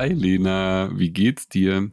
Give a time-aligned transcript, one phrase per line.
[0.00, 1.92] Hi Lena, wie geht's dir?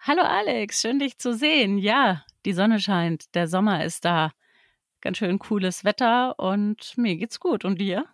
[0.00, 1.78] Hallo Alex, schön dich zu sehen.
[1.78, 4.32] Ja, die Sonne scheint, der Sommer ist da.
[5.00, 7.64] Ganz schön cooles Wetter und mir geht's gut.
[7.64, 8.04] Und dir?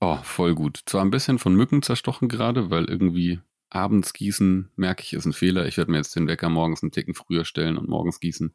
[0.00, 0.80] Oh, voll gut.
[0.84, 3.38] Zwar ein bisschen von Mücken zerstochen gerade, weil irgendwie
[3.70, 5.66] abends gießen, merke ich, ist ein Fehler.
[5.66, 8.52] Ich werde mir jetzt den Wecker morgens einen Ticken früher stellen und morgens gießen.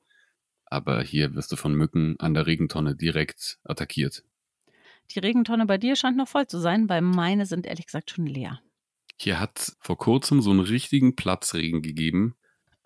[0.66, 4.26] Aber hier wirst du von Mücken an der Regentonne direkt attackiert.
[5.12, 8.26] Die Regentonne bei dir scheint noch voll zu sein, weil meine sind ehrlich gesagt schon
[8.26, 8.60] leer.
[9.24, 12.36] Hier hat vor kurzem so einen richtigen Platzregen gegeben.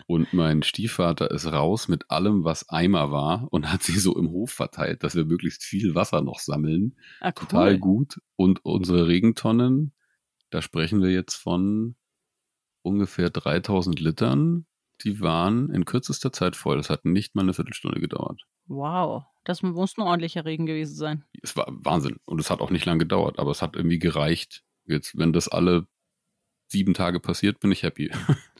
[0.05, 4.29] Und mein Stiefvater ist raus mit allem, was Eimer war und hat sie so im
[4.29, 6.95] Hof verteilt, dass wir möglichst viel Wasser noch sammeln.
[7.21, 7.33] Ah, cool.
[7.33, 8.21] Total gut.
[8.35, 9.93] Und unsere Regentonnen,
[10.51, 11.95] da sprechen wir jetzt von
[12.83, 14.67] ungefähr 3000 Litern.
[15.01, 16.77] Die waren in kürzester Zeit voll.
[16.77, 18.43] Es hat nicht mal eine Viertelstunde gedauert.
[18.67, 21.25] Wow, das muss ein ordentlicher Regen gewesen sein.
[21.41, 22.17] Es war Wahnsinn.
[22.25, 24.63] Und es hat auch nicht lange gedauert, aber es hat irgendwie gereicht.
[24.85, 25.87] Jetzt, wenn das alle
[26.67, 28.11] sieben Tage passiert, bin ich happy.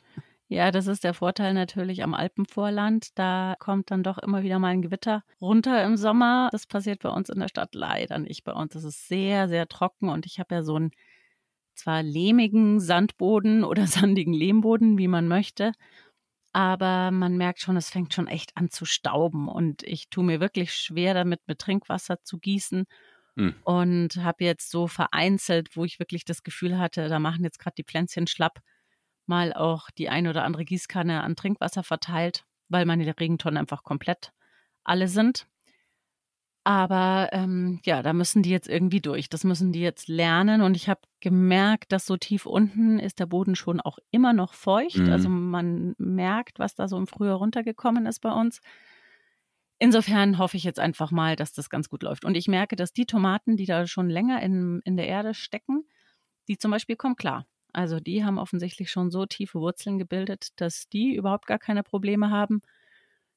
[0.50, 3.10] Ja, das ist der Vorteil natürlich am Alpenvorland.
[3.20, 6.48] Da kommt dann doch immer wieder mal ein Gewitter runter im Sommer.
[6.54, 8.46] Das passiert bei uns in der Stadt leider nicht.
[8.46, 10.92] Bei uns ist es sehr, sehr trocken und ich habe ja so einen
[11.76, 15.74] zwar lehmigen Sandboden oder sandigen Lehmboden, wie man möchte.
[16.54, 20.40] Aber man merkt schon, es fängt schon echt an zu stauben und ich tue mir
[20.40, 22.86] wirklich schwer damit, mit Trinkwasser zu gießen
[23.38, 23.56] hm.
[23.64, 27.76] und habe jetzt so vereinzelt, wo ich wirklich das Gefühl hatte, da machen jetzt gerade
[27.76, 28.60] die Pflänzchen schlapp,
[29.28, 34.34] mal auch die ein oder andere Gießkanne an Trinkwasser verteilt, weil meine Regentonnen einfach komplett
[34.84, 35.48] alle sind.
[36.68, 39.30] Aber ähm, ja, da müssen die jetzt irgendwie durch.
[39.30, 40.62] Das müssen die jetzt lernen.
[40.62, 44.54] Und ich habe gemerkt, dass so tief unten ist der Boden schon auch immer noch
[44.54, 44.98] feucht.
[44.98, 45.10] Mhm.
[45.10, 48.60] Also man merkt, was da so im Frühjahr runtergekommen ist bei uns.
[49.80, 52.26] Insofern hoffe ich jetzt einfach mal, dass das ganz gut läuft.
[52.26, 55.88] Und ich merke, dass die Tomaten, die da schon länger in, in der Erde stecken,
[56.48, 57.46] die zum Beispiel kommen klar.
[57.74, 62.32] Also die haben offensichtlich schon so tiefe Wurzeln gebildet, dass die überhaupt gar keine Probleme
[62.32, 62.62] haben.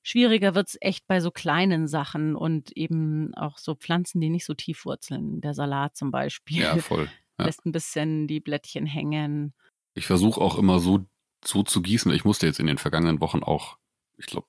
[0.02, 4.46] Schwieriger wird es echt bei so kleinen Sachen und eben auch so Pflanzen, die nicht
[4.46, 5.42] so tief wurzeln.
[5.42, 6.62] Der Salat zum Beispiel.
[6.62, 7.10] Ja, voll.
[7.38, 7.44] Ja.
[7.46, 9.52] Lässt ein bisschen die Blättchen hängen.
[9.94, 11.04] Ich versuche auch immer so,
[11.44, 12.10] so zu gießen.
[12.12, 13.76] Ich musste jetzt in den vergangenen Wochen auch,
[14.16, 14.46] ich glaube,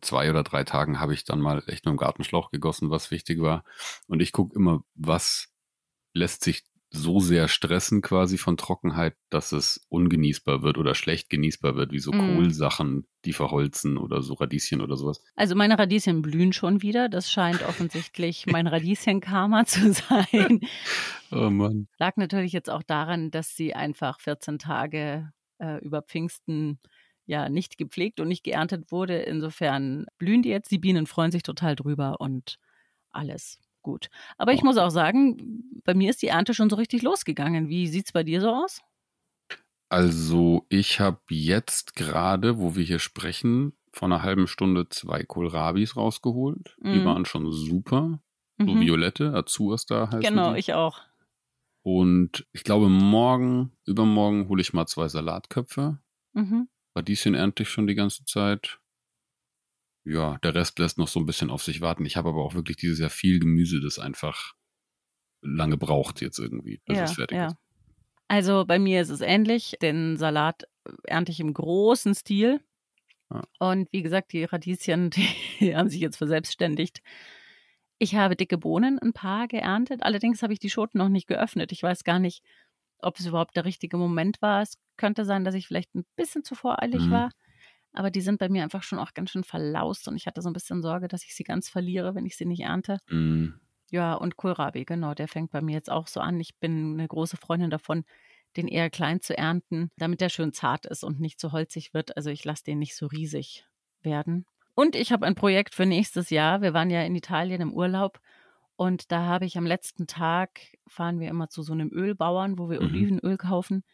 [0.00, 3.40] zwei oder drei Tagen habe ich dann mal echt nur im Gartenschlauch gegossen, was wichtig
[3.40, 3.64] war.
[4.06, 5.48] Und ich gucke immer, was
[6.12, 11.76] lässt sich so sehr stressen quasi von Trockenheit, dass es ungenießbar wird oder schlecht genießbar
[11.76, 12.18] wird, wie so mm.
[12.18, 15.22] Kohlsachen, die verholzen oder so Radieschen oder sowas.
[15.36, 17.08] Also meine Radieschen blühen schon wieder.
[17.08, 20.60] Das scheint offensichtlich mein Radieschen-Karma zu sein.
[21.30, 21.86] oh Mann.
[21.98, 26.80] Lag natürlich jetzt auch daran, dass sie einfach 14 Tage äh, über Pfingsten
[27.26, 29.18] ja nicht gepflegt und nicht geerntet wurde.
[29.18, 30.70] Insofern blühen die jetzt.
[30.70, 32.58] Die Bienen freuen sich total drüber und
[33.10, 34.08] alles gut.
[34.36, 37.68] Aber ich muss auch sagen, bei mir ist die Ernte schon so richtig losgegangen.
[37.68, 38.80] Wie sieht es bei dir so aus?
[39.88, 45.96] Also ich habe jetzt gerade, wo wir hier sprechen, vor einer halben Stunde zwei Kohlrabis
[45.96, 46.76] rausgeholt.
[46.80, 46.92] Mm.
[46.92, 47.04] Die mhm.
[47.04, 48.20] waren schon super.
[48.58, 48.80] So mhm.
[48.80, 50.60] violette, Azurs da heißt Genau, die.
[50.60, 51.00] ich auch.
[51.82, 55.98] Und ich glaube, morgen, übermorgen hole ich mal zwei Salatköpfe.
[56.34, 56.68] Mhm.
[56.94, 58.80] Radieschen ernte ich schon die ganze Zeit
[60.04, 62.06] ja, der Rest lässt noch so ein bisschen auf sich warten.
[62.06, 64.54] Ich habe aber auch wirklich dieses Jahr viel Gemüse, das einfach
[65.42, 67.46] lange braucht jetzt irgendwie, bis ja, es fertig ja.
[67.48, 67.56] ist.
[68.28, 69.76] Also bei mir ist es ähnlich.
[69.82, 70.64] Den Salat
[71.04, 72.60] ernte ich im großen Stil.
[73.30, 73.42] Ja.
[73.58, 75.10] Und wie gesagt, die Radieschen,
[75.60, 77.02] die haben sich jetzt verselbstständigt.
[77.98, 80.02] Ich habe dicke Bohnen, ein paar geerntet.
[80.02, 81.72] Allerdings habe ich die Schoten noch nicht geöffnet.
[81.72, 82.42] Ich weiß gar nicht,
[83.02, 84.62] ob es überhaupt der richtige Moment war.
[84.62, 87.10] Es könnte sein, dass ich vielleicht ein bisschen zu voreilig mhm.
[87.10, 87.30] war.
[87.92, 90.48] Aber die sind bei mir einfach schon auch ganz schön verlaust und ich hatte so
[90.48, 92.98] ein bisschen Sorge, dass ich sie ganz verliere, wenn ich sie nicht ernte.
[93.08, 93.48] Mm.
[93.90, 96.38] Ja, und Kohlrabi, genau, der fängt bei mir jetzt auch so an.
[96.38, 98.04] Ich bin eine große Freundin davon,
[98.56, 102.16] den eher klein zu ernten, damit der schön zart ist und nicht so holzig wird.
[102.16, 103.66] Also ich lasse den nicht so riesig
[104.02, 104.46] werden.
[104.74, 106.62] Und ich habe ein Projekt für nächstes Jahr.
[106.62, 108.20] Wir waren ja in Italien im Urlaub
[108.80, 112.70] und da habe ich am letzten Tag, fahren wir immer zu so einem Ölbauern, wo
[112.70, 112.86] wir mhm.
[112.86, 113.84] Olivenöl kaufen.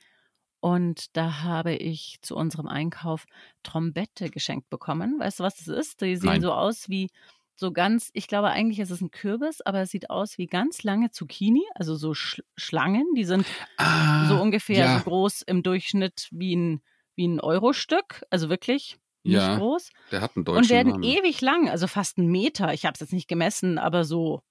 [0.60, 3.24] Und da habe ich zu unserem Einkauf
[3.64, 5.18] Trombette geschenkt bekommen.
[5.18, 6.02] Weißt du, was das ist?
[6.02, 6.40] Die sehen Nein.
[6.40, 7.08] so aus wie
[7.56, 10.84] so ganz, ich glaube eigentlich ist es ein Kürbis, aber es sieht aus wie ganz
[10.84, 13.44] lange Zucchini, also so Sch Schlangen, die sind
[13.78, 14.98] Ah, so ungefähr ja.
[14.98, 16.80] so groß im Durchschnitt wie ein,
[17.16, 19.90] wie ein Euro-Stück, also wirklich nicht Ja, groß.
[20.12, 21.02] Der hat einen Und deutschen werden Namen.
[21.02, 22.72] ewig lang, also fast einen Meter.
[22.72, 24.42] Ich habe es jetzt nicht gemessen, aber so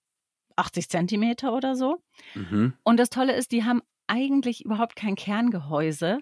[0.56, 2.04] 80 Zentimeter oder so.
[2.34, 2.74] Mhm.
[2.84, 6.19] Und das Tolle ist, die haben eigentlich überhaupt kein Kerngehäuse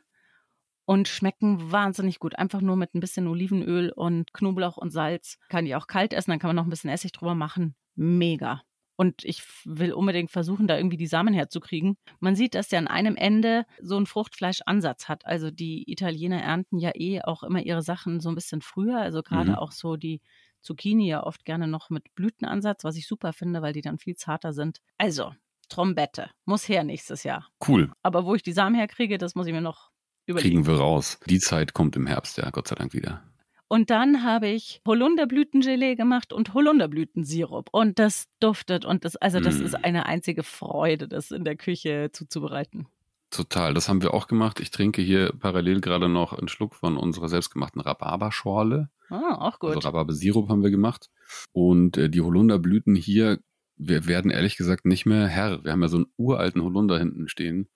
[0.85, 2.38] und schmecken wahnsinnig gut.
[2.38, 5.38] Einfach nur mit ein bisschen Olivenöl und Knoblauch und Salz.
[5.50, 7.75] Kann die auch kalt essen, dann kann man noch ein bisschen Essig drüber machen.
[7.95, 8.62] Mega.
[8.95, 11.97] Und ich will unbedingt versuchen, da irgendwie die Samen herzukriegen.
[12.19, 15.25] Man sieht, dass der an einem Ende so einen Fruchtfleischansatz hat.
[15.25, 19.00] Also die Italiener ernten ja eh auch immer ihre Sachen so ein bisschen früher.
[19.00, 19.56] Also gerade Mhm.
[19.56, 20.21] auch so die
[20.63, 24.15] Zucchini ja oft gerne noch mit Blütenansatz, was ich super finde, weil die dann viel
[24.15, 24.80] zarter sind.
[24.98, 25.33] Also,
[25.69, 26.30] Trombette.
[26.45, 27.48] Muss her nächstes Jahr.
[27.68, 29.92] Cool, Aber wo ich die Samen herkriege, das muss ich mir noch
[30.25, 30.63] überlegen.
[30.63, 31.19] kriegen wir raus.
[31.30, 33.24] Die Zeit kommt im Herbst, ja, Gott sei Dank wieder.
[33.69, 37.69] Und dann habe ich Holunderblütengelee gemacht und Holunderblütensirup.
[37.71, 39.65] Und das duftet und das, also das Mm.
[39.65, 42.88] ist eine einzige Freude, das in der Küche zuzubereiten.
[43.31, 44.60] Total, das haben wir auch gemacht.
[44.60, 48.89] Ich trinke hier parallel gerade noch einen Schluck von unserer selbstgemachten Rhabarberschorle.
[49.09, 49.75] Ah, auch gut.
[49.75, 51.09] Also Rhabarbersirup haben wir gemacht.
[51.51, 53.39] Und äh, die Holunderblüten hier,
[53.75, 55.63] wir werden ehrlich gesagt nicht mehr Herr.
[55.63, 57.69] Wir haben ja so einen uralten Holunder hinten stehen.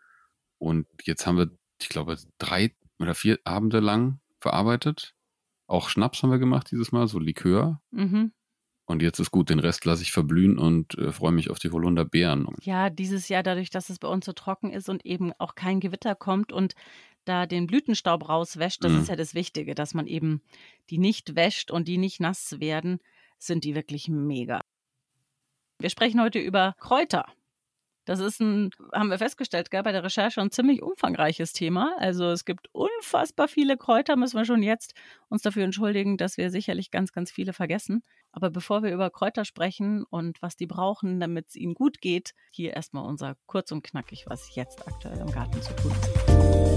[0.58, 5.14] Und jetzt haben wir, ich glaube, drei oder vier Abende lang verarbeitet.
[5.68, 7.82] Auch Schnaps haben wir gemacht dieses Mal, so Likör.
[7.92, 8.32] mhm.
[8.90, 11.70] Und jetzt ist gut, den Rest lasse ich verblühen und äh, freue mich auf die
[11.70, 12.48] Holunderbeeren.
[12.62, 15.82] Ja, dieses Jahr dadurch, dass es bei uns so trocken ist und eben auch kein
[15.82, 16.74] Gewitter kommt und
[17.28, 19.00] da den Blütenstaub rauswäscht, das Mhm.
[19.00, 20.42] ist ja das Wichtige, dass man eben
[20.90, 23.00] die nicht wäscht und die nicht nass werden,
[23.38, 24.62] sind die wirklich mega.
[25.80, 27.26] Wir sprechen heute über Kräuter.
[28.06, 31.94] Das ist ein, haben wir festgestellt, gell, bei der Recherche ein ziemlich umfangreiches Thema.
[32.00, 34.94] Also es gibt unfassbar viele Kräuter, müssen wir schon jetzt
[35.28, 38.04] uns dafür entschuldigen, dass wir sicherlich ganz, ganz viele vergessen.
[38.32, 42.32] Aber bevor wir über Kräuter sprechen und was die brauchen, damit es ihnen gut geht,
[42.50, 46.77] hier erstmal unser kurz und knackig, was jetzt aktuell im Garten zu tun ist.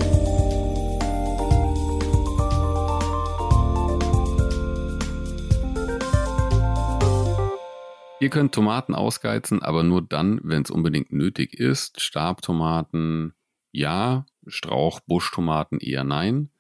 [8.21, 12.03] Ihr könnt Tomaten ausgeizen, aber nur dann, wenn es unbedingt nötig ist.
[12.03, 13.33] Stabtomaten
[13.73, 16.51] ja, Strauch-Buschtomaten eher nein.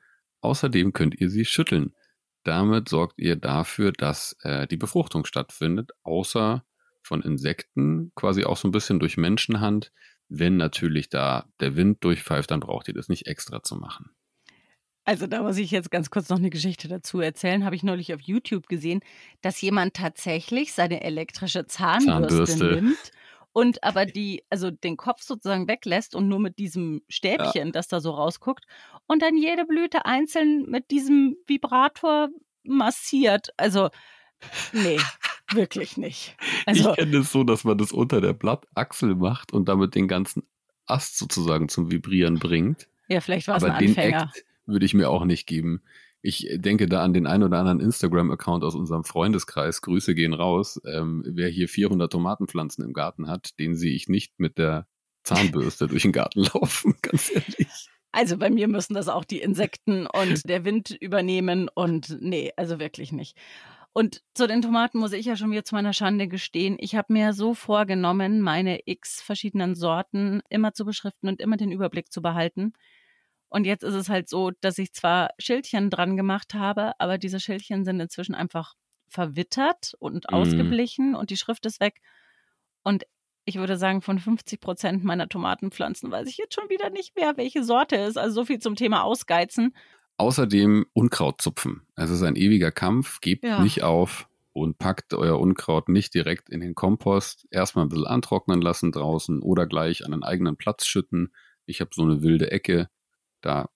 [0.40, 1.94] Außerdem könnt ihr sie schütteln.
[2.44, 6.64] Damit sorgt ihr dafür, dass äh, die Befruchtung stattfindet, außer
[7.02, 9.92] von Insekten, quasi auch so ein bisschen durch Menschenhand.
[10.28, 14.10] Wenn natürlich da der Wind durchpfeift, dann braucht ihr das nicht extra zu machen.
[15.10, 17.64] Also da muss ich jetzt ganz kurz noch eine Geschichte dazu erzählen.
[17.64, 19.00] Habe ich neulich auf YouTube gesehen,
[19.42, 22.64] dass jemand tatsächlich seine elektrische Zahnbürste, Zahnbürste.
[22.76, 23.10] nimmt
[23.52, 27.98] und aber die, also den Kopf sozusagen weglässt und nur mit diesem Stäbchen, das da
[27.98, 28.66] so rausguckt
[29.08, 32.28] und dann jede Blüte einzeln mit diesem Vibrator
[32.62, 33.48] massiert.
[33.56, 33.90] Also
[34.72, 35.00] nee,
[35.52, 36.36] wirklich nicht.
[36.66, 40.06] Also ich kenne es so, dass man das unter der Blattachsel macht und damit den
[40.06, 40.44] ganzen
[40.86, 42.86] Ast sozusagen zum Vibrieren bringt.
[43.08, 44.30] ja, vielleicht war es ein Anfänger.
[44.32, 45.82] Act würde ich mir auch nicht geben.
[46.22, 49.80] Ich denke da an den ein oder anderen Instagram-Account aus unserem Freundeskreis.
[49.80, 50.80] Grüße gehen raus.
[50.84, 54.86] Ähm, wer hier 400 Tomatenpflanzen im Garten hat, den sehe ich nicht mit der
[55.24, 57.88] Zahnbürste durch den Garten laufen, ganz ehrlich.
[58.12, 62.80] Also bei mir müssen das auch die Insekten und der Wind übernehmen und nee, also
[62.80, 63.36] wirklich nicht.
[63.92, 66.76] Und zu den Tomaten muss ich ja schon wieder zu meiner Schande gestehen.
[66.78, 71.72] Ich habe mir so vorgenommen, meine x verschiedenen Sorten immer zu beschriften und immer den
[71.72, 72.72] Überblick zu behalten.
[73.50, 77.40] Und jetzt ist es halt so, dass ich zwar Schildchen dran gemacht habe, aber diese
[77.40, 78.74] Schildchen sind inzwischen einfach
[79.08, 80.34] verwittert und Mhm.
[80.36, 82.00] ausgeblichen und die Schrift ist weg.
[82.82, 83.04] Und
[83.44, 87.36] ich würde sagen, von 50 Prozent meiner Tomatenpflanzen weiß ich jetzt schon wieder nicht mehr,
[87.36, 88.18] welche Sorte es ist.
[88.18, 89.74] Also so viel zum Thema Ausgeizen.
[90.16, 91.82] Außerdem Unkraut zupfen.
[91.96, 93.20] Es ist ein ewiger Kampf.
[93.20, 93.60] Gebt Ja.
[93.62, 97.48] nicht auf und packt euer Unkraut nicht direkt in den Kompost.
[97.50, 101.32] Erstmal ein bisschen antrocknen lassen draußen oder gleich an einen eigenen Platz schütten.
[101.66, 102.88] Ich habe so eine wilde Ecke.
[103.40, 103.68] Da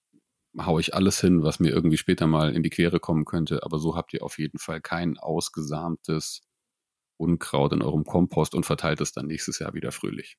[0.59, 3.63] haue ich alles hin, was mir irgendwie später mal in die Quere kommen könnte.
[3.63, 6.43] Aber so habt ihr auf jeden Fall kein ausgesamtes
[7.17, 10.37] Unkraut in eurem Kompost und verteilt es dann nächstes Jahr wieder fröhlich.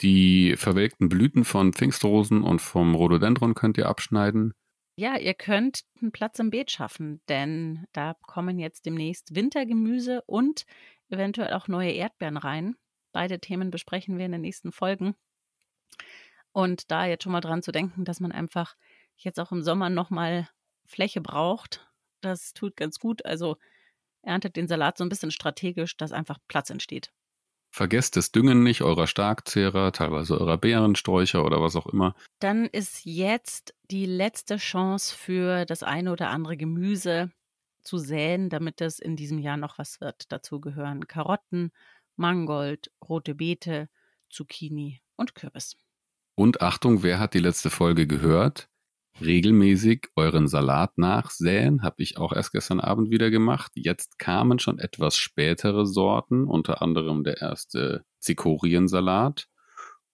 [0.00, 4.54] Die verwelkten Blüten von Pfingstrosen und vom Rhododendron könnt ihr abschneiden.
[4.96, 10.64] Ja, ihr könnt einen Platz im Beet schaffen, denn da kommen jetzt demnächst Wintergemüse und
[11.08, 12.76] eventuell auch neue Erdbeeren rein.
[13.12, 15.14] Beide Themen besprechen wir in den nächsten Folgen.
[16.54, 18.76] Und da jetzt schon mal dran zu denken, dass man einfach
[19.16, 20.48] jetzt auch im Sommer nochmal
[20.84, 21.84] Fläche braucht,
[22.20, 23.26] das tut ganz gut.
[23.26, 23.56] Also
[24.22, 27.12] erntet den Salat so ein bisschen strategisch, dass einfach Platz entsteht.
[27.72, 32.14] Vergesst das Düngen nicht eurer Starkzehrer, teilweise eurer Beerensträucher oder was auch immer.
[32.38, 37.32] Dann ist jetzt die letzte Chance für das eine oder andere Gemüse
[37.82, 40.30] zu säen, damit es in diesem Jahr noch was wird.
[40.30, 41.72] Dazu gehören Karotten,
[42.14, 43.88] Mangold, rote Beete,
[44.30, 45.76] Zucchini und Kürbis.
[46.36, 48.68] Und Achtung, wer hat die letzte Folge gehört?
[49.20, 53.70] Regelmäßig euren Salat nachsäen, habe ich auch erst gestern Abend wieder gemacht.
[53.76, 59.46] Jetzt kamen schon etwas spätere Sorten, unter anderem der erste Zikoriensalat.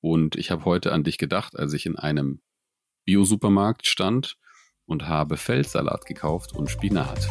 [0.02, 2.42] Und ich habe heute an dich gedacht, als ich in einem
[3.06, 4.36] Bio-Supermarkt stand
[4.84, 7.28] und habe Feldsalat gekauft und Spinat.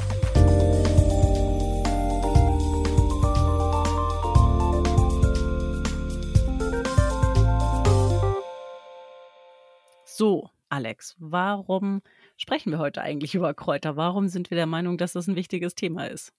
[10.19, 12.01] So, Alex, warum
[12.35, 13.95] sprechen wir heute eigentlich über Kräuter?
[13.95, 16.33] Warum sind wir der Meinung, dass das ein wichtiges Thema ist?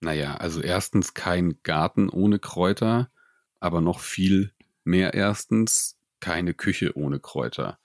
[0.00, 3.12] Naja, also erstens kein Garten ohne Kräuter,
[3.60, 4.54] aber noch viel
[4.84, 7.78] mehr erstens keine Küche ohne Kräuter.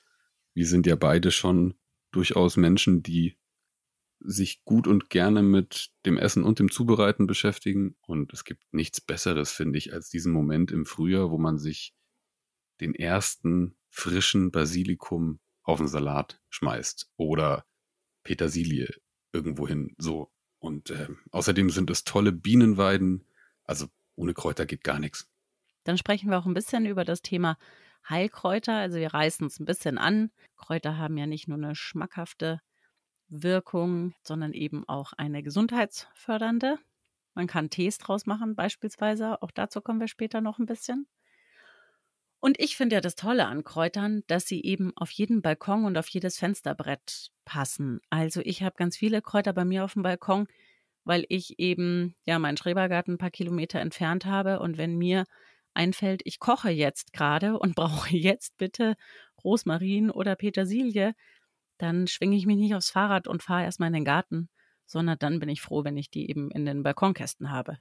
[0.53, 1.73] Wir sind ja beide schon
[2.11, 3.37] durchaus Menschen, die
[4.21, 7.97] sich gut und gerne mit dem Essen und dem Zubereiten beschäftigen.
[8.07, 11.93] Und es gibt nichts Besseres, finde ich, als diesen Moment im Frühjahr, wo man sich
[12.79, 17.65] den ersten frischen Basilikum auf den Salat schmeißt oder
[18.23, 18.89] Petersilie
[19.31, 20.31] irgendwohin so.
[20.59, 23.27] Und äh, außerdem sind es tolle Bienenweiden.
[23.63, 25.29] Also ohne Kräuter geht gar nichts.
[25.83, 27.57] Dann sprechen wir auch ein bisschen über das Thema
[28.09, 28.73] Heilkräuter.
[28.73, 30.31] Also wir reißen es ein bisschen an.
[30.57, 32.61] Kräuter haben ja nicht nur eine schmackhafte
[33.27, 36.79] Wirkung, sondern eben auch eine gesundheitsfördernde.
[37.35, 39.41] Man kann Tees draus machen beispielsweise.
[39.41, 41.07] Auch dazu kommen wir später noch ein bisschen.
[42.43, 45.97] Und ich finde ja das Tolle an Kräutern, dass sie eben auf jeden Balkon und
[45.97, 48.01] auf jedes Fensterbrett passen.
[48.09, 50.47] Also ich habe ganz viele Kräuter bei mir auf dem Balkon,
[51.05, 55.23] weil ich eben ja meinen Schrebergarten ein paar Kilometer entfernt habe und wenn mir
[55.73, 58.97] einfällt, ich koche jetzt gerade und brauche jetzt bitte
[59.41, 61.15] Rosmarin oder Petersilie,
[61.77, 64.49] dann schwinge ich mich nicht aufs Fahrrad und fahre erstmal in den Garten,
[64.85, 67.77] sondern dann bin ich froh, wenn ich die eben in den Balkonkästen habe.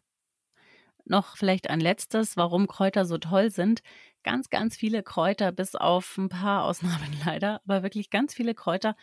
[1.04, 3.82] Noch vielleicht ein letztes, warum Kräuter so toll sind.
[4.22, 8.96] Ganz, ganz viele Kräuter, bis auf ein paar Ausnahmen leider, aber wirklich ganz viele Kräuter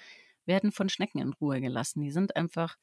[0.46, 2.01] werden von Schnecken in Ruhe gelassen.
[2.01, 2.77] Die sind einfach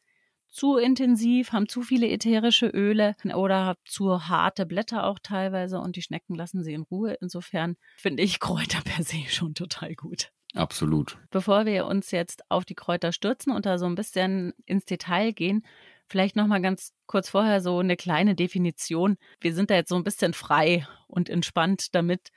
[0.49, 6.03] zu intensiv, haben zu viele ätherische Öle oder zu harte Blätter auch teilweise und die
[6.03, 7.17] Schnecken lassen sie in Ruhe.
[7.21, 10.31] Insofern finde ich Kräuter per se schon total gut.
[10.55, 11.19] Absolut.
[11.31, 15.33] Bevor wir uns jetzt auf die Kräuter stürzen und da so ein bisschen ins Detail
[15.33, 15.67] gehen,
[16.09, 19.17] vielleicht noch mal ganz kurz vorher so eine kleine Definition.
[19.41, 22.31] Wir sind da jetzt so ein bisschen frei und entspannt damit,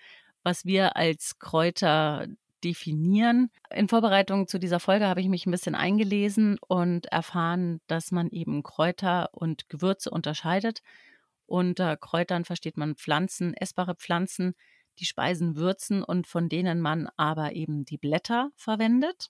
[0.44, 2.28] was wir als Kräuter
[2.64, 3.50] definieren.
[3.74, 8.30] In Vorbereitung zu dieser Folge habe ich mich ein bisschen eingelesen und erfahren, dass man
[8.30, 10.82] eben Kräuter und Gewürze unterscheidet.
[11.46, 14.56] Unter Kräutern versteht man Pflanzen, essbare Pflanzen,
[15.00, 19.30] die Speisen würzen und von denen man aber eben die Blätter verwendet,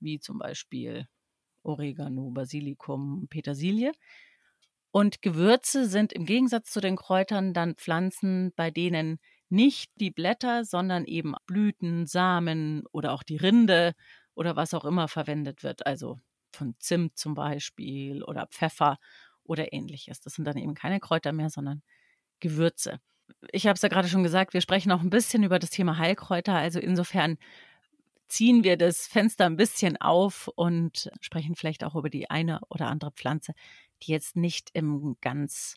[0.00, 1.08] wie zum Beispiel
[1.62, 3.92] Oregano, Basilikum, Petersilie.
[4.90, 9.18] Und Gewürze sind im Gegensatz zu den Kräutern dann Pflanzen, bei denen
[9.50, 13.94] nicht die Blätter, sondern eben Blüten, Samen oder auch die Rinde
[14.34, 15.86] oder was auch immer verwendet wird.
[15.86, 16.18] Also
[16.52, 18.98] von Zimt zum Beispiel oder Pfeffer
[19.44, 20.20] oder ähnliches.
[20.20, 21.82] Das sind dann eben keine Kräuter mehr, sondern
[22.40, 23.00] Gewürze.
[23.52, 25.98] Ich habe es ja gerade schon gesagt, wir sprechen auch ein bisschen über das Thema
[25.98, 26.54] Heilkräuter.
[26.54, 27.36] Also insofern
[28.28, 32.88] ziehen wir das Fenster ein bisschen auf und sprechen vielleicht auch über die eine oder
[32.88, 33.52] andere Pflanze,
[34.02, 35.76] die jetzt nicht im ganz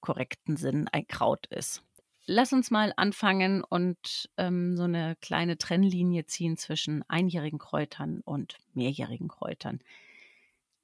[0.00, 1.82] korrekten Sinn ein Kraut ist
[2.26, 8.58] lass uns mal anfangen und ähm, so eine kleine Trennlinie ziehen zwischen einjährigen Kräutern und
[8.72, 9.80] mehrjährigen Kräutern.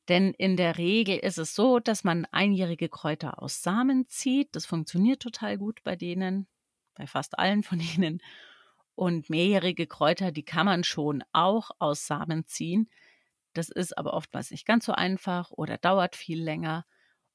[0.09, 4.55] Denn in der Regel ist es so, dass man einjährige Kräuter aus Samen zieht.
[4.57, 6.47] Das funktioniert total gut bei denen,
[6.95, 8.21] bei fast allen von ihnen.
[8.95, 12.91] Und mehrjährige Kräuter, die kann man schon auch aus Samen ziehen.
[13.55, 16.85] Das ist aber oftmals nicht ganz so einfach oder dauert viel länger.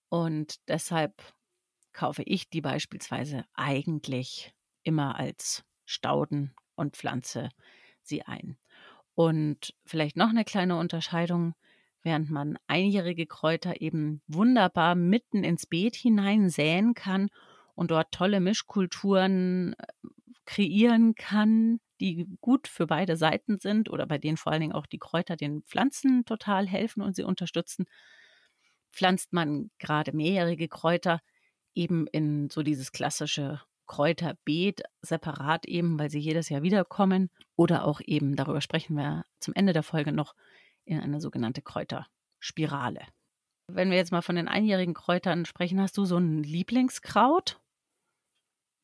[0.10, 1.22] Und deshalb
[1.92, 7.50] kaufe ich die beispielsweise eigentlich immer als Stauden und pflanze
[8.02, 8.58] sie ein.
[9.16, 11.56] Und vielleicht noch eine kleine Unterscheidung,
[12.04, 17.30] während man einjährige Kräuter eben wunderbar mitten ins Beet hinein säen kann
[17.74, 19.86] und dort tolle Mischkulturen äh,
[20.46, 24.86] kreieren kann, die gut für beide Seiten sind oder bei denen vor allen Dingen auch
[24.86, 27.86] die Kräuter den Pflanzen total helfen und sie unterstützen,
[28.92, 31.22] pflanzt man gerade mehrjährige Kräuter
[31.74, 38.02] eben in so dieses klassische Kräuterbeet separat eben, weil sie jedes Jahr wiederkommen oder auch
[38.04, 40.34] eben, darüber sprechen wir zum Ende der Folge noch,
[40.86, 43.02] in eine sogenannte Kräuterspirale.
[43.68, 47.60] Wenn wir jetzt mal von den einjährigen Kräutern sprechen, hast du so ein Lieblingskraut?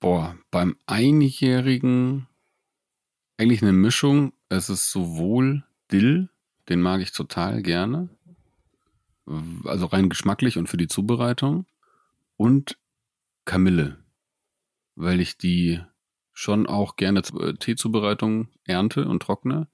[0.02, 2.28] Boah, beim einjährigen
[3.38, 4.34] eigentlich eine Mischung.
[4.50, 6.30] Es ist sowohl Dill,
[6.70, 8.10] den mag ich total gerne,
[9.64, 11.68] Also rein geschmacklich und für die Zubereitung.
[12.36, 12.80] Und
[13.46, 14.04] Kamille,
[14.96, 15.80] weil ich die
[16.34, 19.68] schon auch gerne zur Teezubereitung ernte und trockne.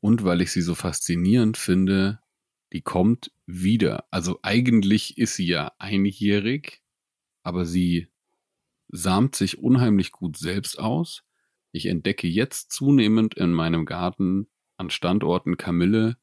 [0.00, 2.20] Und weil ich sie so faszinierend finde,
[2.74, 4.04] die kommt wieder.
[4.10, 6.82] Also eigentlich ist sie ja einjährig,
[7.42, 8.08] aber sie
[8.88, 11.22] samt sich unheimlich gut selbst aus.
[11.72, 16.16] Ich entdecke jetzt zunehmend in meinem Garten an Standorten Kamille,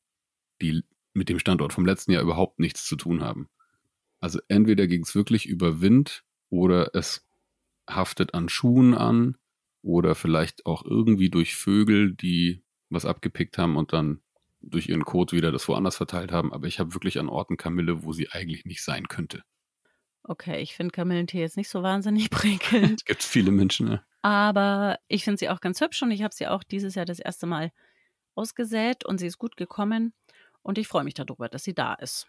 [0.61, 3.49] die mit dem Standort vom letzten Jahr überhaupt nichts zu tun haben.
[4.19, 7.27] Also entweder ging es wirklich über Wind oder es
[7.89, 9.37] haftet an Schuhen an
[9.81, 14.21] oder vielleicht auch irgendwie durch Vögel, die was abgepickt haben und dann
[14.61, 16.53] durch ihren Kot wieder das woanders verteilt haben.
[16.53, 19.43] Aber ich habe wirklich an Orten Kamille, wo sie eigentlich nicht sein könnte.
[20.23, 23.05] Okay, ich finde Kamillentee jetzt nicht so wahnsinnig prickelnd.
[23.05, 24.03] Gibt viele Menschen, ne?
[24.21, 27.19] Aber ich finde sie auch ganz hübsch und ich habe sie auch dieses Jahr das
[27.19, 27.71] erste Mal
[28.35, 30.13] ausgesät und sie ist gut gekommen.
[30.61, 32.27] Und ich freue mich darüber, dass sie da ist.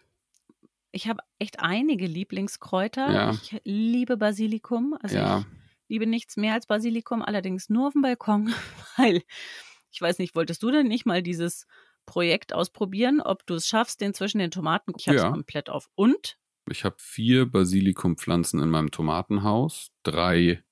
[0.91, 3.11] Ich habe echt einige Lieblingskräuter.
[3.11, 3.31] Ja.
[3.31, 4.97] Ich liebe Basilikum.
[5.01, 5.39] Also Ja.
[5.39, 8.53] ich liebe nichts mehr als Basilikum, allerdings nur auf dem Balkon,
[8.97, 9.21] weil
[9.91, 11.67] ich weiß nicht, wolltest du denn nicht mal dieses
[12.07, 14.93] Projekt ausprobieren, ob du es schaffst, den zwischen den Tomaten.
[14.97, 15.29] Ich habe es Ja.
[15.31, 15.89] komplett auf.
[15.93, 16.37] Und
[16.69, 20.63] Ich habe vier Basilikumpflanzen in meinem Tomatenhaus, drei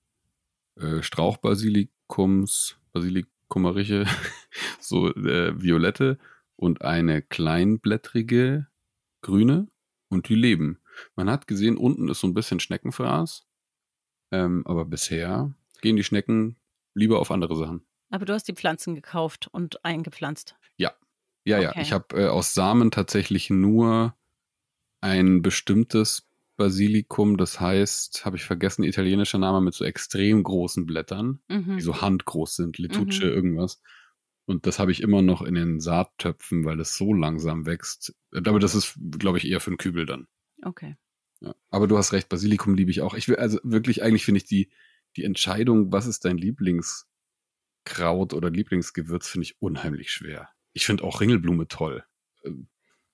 [0.80, 4.06] äh, Strauchbasilikums, Basilikkumeriche,
[4.80, 6.18] so äh, violette
[6.56, 8.68] und eine kleinblättrige
[9.22, 9.68] grüne
[10.10, 10.80] und die leben.
[11.16, 13.46] Man hat gesehen, unten ist so ein bisschen Schneckenfraß,
[14.32, 16.58] ähm, aber bisher gehen die Schnecken
[16.94, 17.86] lieber auf andere Sachen.
[18.10, 20.56] aber du hast die Pflanzen gekauft und eingepflanzt.
[20.78, 20.94] Ja,
[21.46, 21.82] ja, Okay.
[21.82, 24.16] ich habe äh, aus Samen tatsächlich nur
[25.02, 26.28] ein bestimmtes
[26.58, 31.78] Basilikum, das heißt, habe ich vergessen, italienischer Name mit so extrem großen Blättern, Mhm.
[31.78, 33.26] die so handgroß sind, Letuce, Mhm.
[33.28, 33.82] irgendwas.
[34.46, 38.16] Und das habe ich immer noch in den Saattöpfen, weil es so langsam wächst.
[38.32, 40.28] Aber das ist, glaube ich, eher für einen Kübel dann.
[40.64, 40.98] Okay.
[41.40, 41.56] Ja.
[41.70, 43.16] Aber du hast recht, Basilikum liebe ich auch.
[43.16, 44.70] Ich will, also wirklich, eigentlich finde ich die,
[45.16, 50.50] die Entscheidung, was ist dein Lieblingskraut oder Lieblingsgewürz, finde ich unheimlich schwer.
[50.74, 52.04] Ich finde auch Ringelblume toll.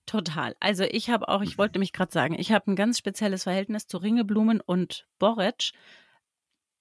[0.08, 0.56] Total.
[0.60, 3.86] Also ich habe auch, ich wollte nämlich gerade sagen, ich habe ein ganz spezielles Verhältnis
[3.88, 5.74] zu Ringelblumen und Borretsch.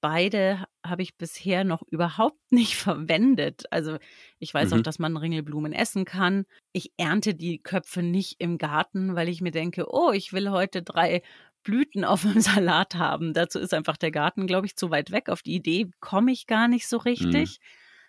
[0.01, 3.65] Beide habe ich bisher noch überhaupt nicht verwendet.
[3.71, 3.99] Also
[4.39, 4.83] ich weiß auch, Mhm.
[4.85, 6.45] dass man Ringelblumen essen kann.
[6.73, 10.83] Ich ernte die Köpfe nicht im Garten, weil ich mir denke, oh, ich will heute
[10.83, 11.23] drei
[11.65, 13.35] Blüten auf dem Salat haben.
[13.35, 15.29] Dazu ist einfach der Garten, glaube ich, zu weit weg.
[15.29, 17.59] Auf die Idee komme ich gar nicht so richtig.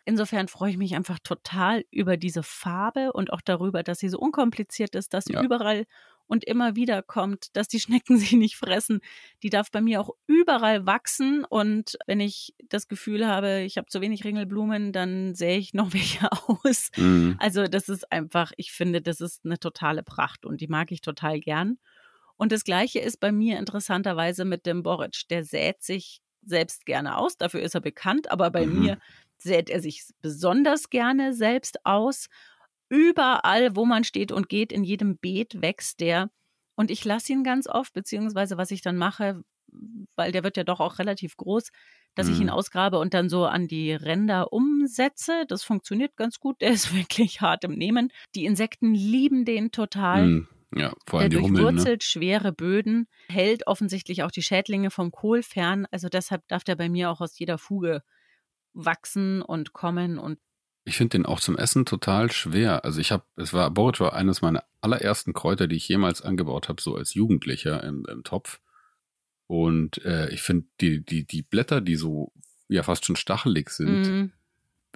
[0.08, 4.18] Insofern freue ich mich einfach total über diese Farbe und auch darüber, dass sie so
[4.20, 5.44] unkompliziert ist, dass sie Ja.
[5.44, 5.86] überall
[6.28, 9.02] und immer wieder kommt, dass die Schnecken sie nicht fressen.
[9.44, 13.88] Die darf bei mir auch überall wachsen und wenn ich das Gefühl habe, ich habe
[13.88, 16.90] zu wenig Ringelblumen, dann sähe ich noch welche aus.
[16.98, 17.38] Mhm.
[17.38, 21.02] Also das ist einfach, ich finde, das ist eine totale Pracht und die mag ich
[21.02, 21.80] total gern.
[22.36, 25.28] Und das Gleiche ist bei mir interessanterweise mit dem Boric.
[25.30, 28.68] Der sät sich selbst gerne aus, dafür ist er bekannt, aber bei Mhm.
[28.68, 28.98] mir
[29.38, 32.28] sät er sich besonders gerne selbst aus.
[32.90, 36.30] Überall, wo man steht und geht, in jedem Beet wächst der.
[36.76, 39.42] Und ich lasse ihn ganz oft, beziehungsweise was ich dann mache,
[40.16, 41.70] weil der wird ja doch auch relativ groß,
[42.16, 42.50] dass ich ihn Mhm.
[42.52, 45.46] ausgrabe und dann so an die Ränder umsetze.
[45.48, 46.62] Das funktioniert ganz gut.
[46.62, 48.12] Der ist wirklich hart im Nehmen.
[48.36, 50.26] Die Insekten lieben den total.
[50.28, 50.48] Mhm.
[50.76, 51.86] Ja, vor Der allem die Hummeln, ne?
[51.86, 55.88] durchwurzelt schwere Böden, hält offensichtlich auch die Schädlinge vom Kohl fern.
[55.92, 58.02] Also deshalb darf der bei mir auch aus jeder Fuge
[58.78, 60.40] wachsen und kommen und
[60.86, 62.86] Ich finde den auch zum Essen total schwer.
[62.86, 66.70] Also ich habe, es war, Boric war eines meiner allerersten Kräuter, die ich jemals angebaut
[66.70, 68.60] habe, so als Jugendlicher im, im Topf.
[69.48, 72.32] Und äh, ich finde die, die, die Blätter, die so
[72.70, 74.32] ja fast schon stachelig sind, mm,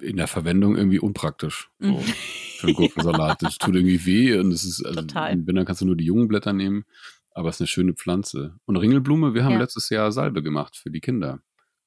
[0.04, 1.70] in der Verwendung irgendwie unpraktisch.
[1.78, 2.02] So, Mhm.
[2.02, 3.42] für einen Gurkensalat.
[3.42, 5.32] Das tut irgendwie weh und es ist, also Total.
[5.32, 6.84] im Winter kannst du nur die jungen Blätter nehmen,
[7.32, 8.54] aber es ist eine schöne Pflanze.
[8.66, 9.58] Und Ringelblume, wir haben Ja.
[9.60, 11.40] letztes Jahr Salbe gemacht für die Kinder.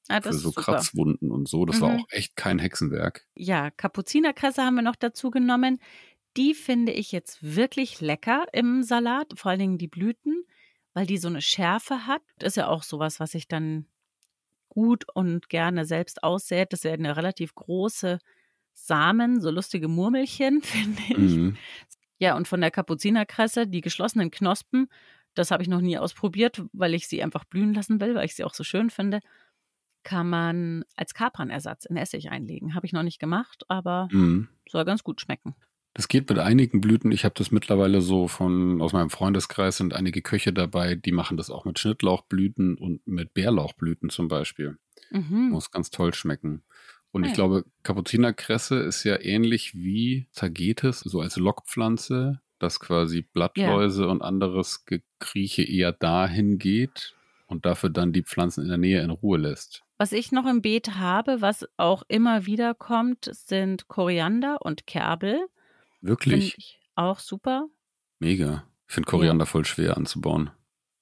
[0.09, 0.51] Ah, Für so.
[0.51, 1.65] Kratzwunden und so.
[1.65, 1.99] Das war Mhm.
[2.01, 3.25] auch echt kein Hexenwerk.
[3.35, 5.79] Ja, Kapuzinerkresse haben wir noch dazu genommen.
[6.37, 10.43] Die finde ich jetzt wirklich lecker im Salat, vor allen Dingen die Blüten,
[10.93, 12.21] weil die so eine Schärfe hat.
[12.39, 13.85] Das ist ja auch sowas, was ich dann
[14.69, 16.73] gut und gerne selbst aussät.
[16.73, 18.19] Das werden ja relativ große
[18.73, 21.17] Samen, so lustige Murmelchen, finde ich.
[21.17, 21.57] Mhm.
[22.19, 24.87] Ja, und von der Kapuzinerkresse, die geschlossenen Knospen,
[25.33, 28.35] das habe ich noch nie ausprobiert, weil ich sie einfach blühen lassen will, weil ich
[28.35, 29.19] sie auch so schön finde,
[30.05, 32.75] kann man als Kapernersatz in Essig einlegen.
[32.75, 34.47] Habe ich noch nicht gemacht, aber Mhm.
[34.69, 35.55] soll ganz gut schmecken.
[35.93, 37.11] Das geht mit einigen Blüten.
[37.11, 41.37] Ich habe das mittlerweile so von aus meinem Freundeskreis sind einige Köche dabei, die machen
[41.37, 44.77] das auch mit Schnittlauchblüten und mit Bärlauchblüten zum Beispiel.
[45.11, 45.49] Mhm.
[45.51, 46.63] Muss ganz toll schmecken.
[47.11, 53.21] Und Ah ich glaube, Kapuzinerkresse ist ja ähnlich wie Tagetes, so als Lockpflanze dass quasi
[53.21, 54.09] Blattläuse ja.
[54.09, 57.15] und anderes Gekrieche eher dahin geht
[57.47, 59.83] und dafür dann die Pflanzen in der Nähe in Ruhe lässt.
[59.97, 65.47] Was ich noch im Beet habe, was auch immer wieder kommt, sind Koriander und Kerbel.
[66.01, 66.79] Wirklich?
[66.95, 67.67] auch super.
[68.19, 68.65] Mega.
[68.87, 69.49] Ich finde Koriander ja.
[69.49, 70.49] voll schwer anzubauen.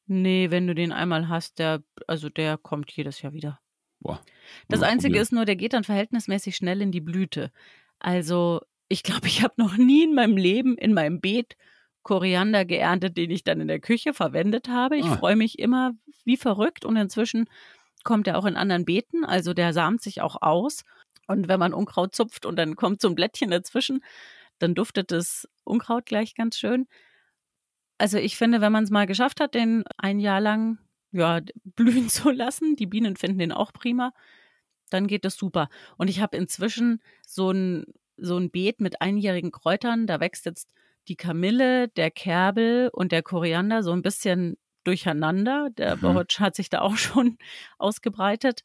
[0.06, 3.60] Nee, wenn du den einmal hast, der, also der kommt jedes Jahr wieder.
[4.00, 4.22] Boah.
[4.68, 7.52] Das Einzige ist nur, der geht dann verhältnismäßig schnell in die Blüte.
[8.00, 11.56] Also, ich glaube, ich habe noch nie in meinem Leben in meinem Beet
[12.02, 14.98] Koriander geerntet, den ich dann in der Küche verwendet habe.
[14.98, 15.16] Ich ah.
[15.16, 15.94] freue mich immer
[16.26, 17.50] wie verrückt und inzwischen
[18.04, 20.84] kommt er auch in anderen Beeten, also der samt sich auch aus.
[21.28, 24.04] Und wenn man Unkraut zupft und dann kommt so ein Blättchen dazwischen,
[24.60, 26.88] dann duftet das Unkraut gleich ganz schön.
[27.98, 30.80] Also ich finde, wenn man es mal geschafft hat, den ein Jahr lang
[31.12, 34.14] ja, blühen zu lassen, die Bienen finden den auch prima,
[34.90, 35.70] dann geht das super.
[35.98, 37.86] Und ich habe inzwischen so ein,
[38.18, 40.74] so ein Beet mit einjährigen Kräutern, da wächst jetzt
[41.08, 45.70] die Kamille, der Kerbel und der Koriander so ein bisschen durcheinander.
[45.78, 46.26] Der mhm.
[46.40, 47.38] hat sich da auch schon
[47.78, 48.64] ausgebreitet.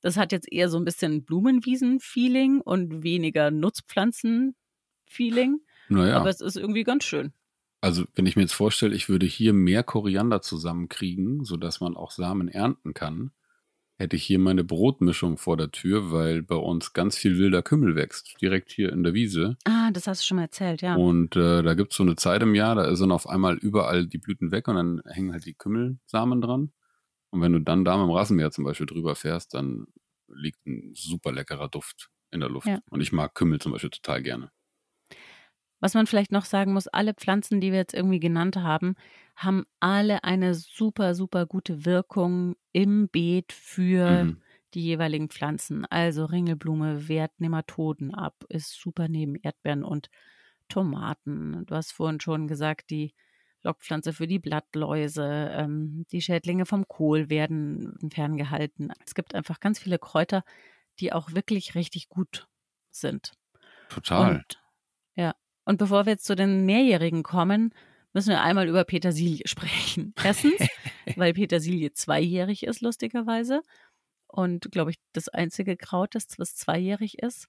[0.00, 5.58] Das hat jetzt eher so ein bisschen Blumenwiesen-Feeling und weniger Nutzpflanzen-Feeling.
[5.88, 6.16] Naja.
[6.16, 7.32] Aber es ist irgendwie ganz schön.
[7.82, 12.10] Also, wenn ich mir jetzt vorstelle, ich würde hier mehr Koriander zusammenkriegen, sodass man auch
[12.10, 13.32] Samen ernten kann,
[14.00, 17.96] hätte ich hier meine Brotmischung vor der Tür, weil bei uns ganz viel wilder Kümmel
[17.96, 19.58] wächst, direkt hier in der Wiese.
[19.64, 20.94] Ah, das hast du schon mal erzählt, ja.
[20.94, 24.06] Und äh, da gibt es so eine Zeit im Jahr, da sind auf einmal überall
[24.06, 26.72] die Blüten weg und dann hängen halt die Kümmelsamen dran.
[27.28, 29.86] Und wenn du dann da mit dem Rasenmäher zum Beispiel drüber fährst, dann
[30.28, 32.68] liegt ein super leckerer Duft in der Luft.
[32.68, 32.78] Ja.
[32.88, 34.50] Und ich mag Kümmel zum Beispiel total gerne.
[35.80, 38.94] Was man vielleicht noch sagen muss, alle Pflanzen, die wir jetzt irgendwie genannt haben,
[39.34, 44.42] haben alle eine super, super gute Wirkung im Beet für mhm.
[44.74, 45.86] die jeweiligen Pflanzen.
[45.86, 50.10] Also Ringelblume wehrt Nematoden ab, ist super neben Erdbeeren und
[50.68, 51.64] Tomaten.
[51.66, 53.14] Du hast vorhin schon gesagt, die
[53.62, 58.92] Lockpflanze für die Blattläuse, ähm, die Schädlinge vom Kohl werden ferngehalten.
[59.04, 60.44] Es gibt einfach ganz viele Kräuter,
[60.98, 62.48] die auch wirklich richtig gut
[62.90, 63.32] sind.
[63.88, 64.36] Total.
[64.36, 64.62] Und,
[65.14, 67.74] ja, und bevor wir jetzt zu den Mehrjährigen kommen,
[68.12, 70.14] müssen wir einmal über Petersilie sprechen.
[70.22, 70.60] Erstens,
[71.16, 73.62] weil Petersilie zweijährig ist, lustigerweise.
[74.26, 77.48] Und, glaube ich, das einzige Kraut ist, was zweijährig ist.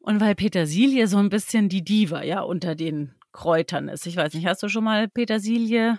[0.00, 4.06] Und weil Petersilie so ein bisschen die Diva, ja, unter den Kräutern ist.
[4.06, 5.98] Ich weiß nicht, hast du schon mal Petersilie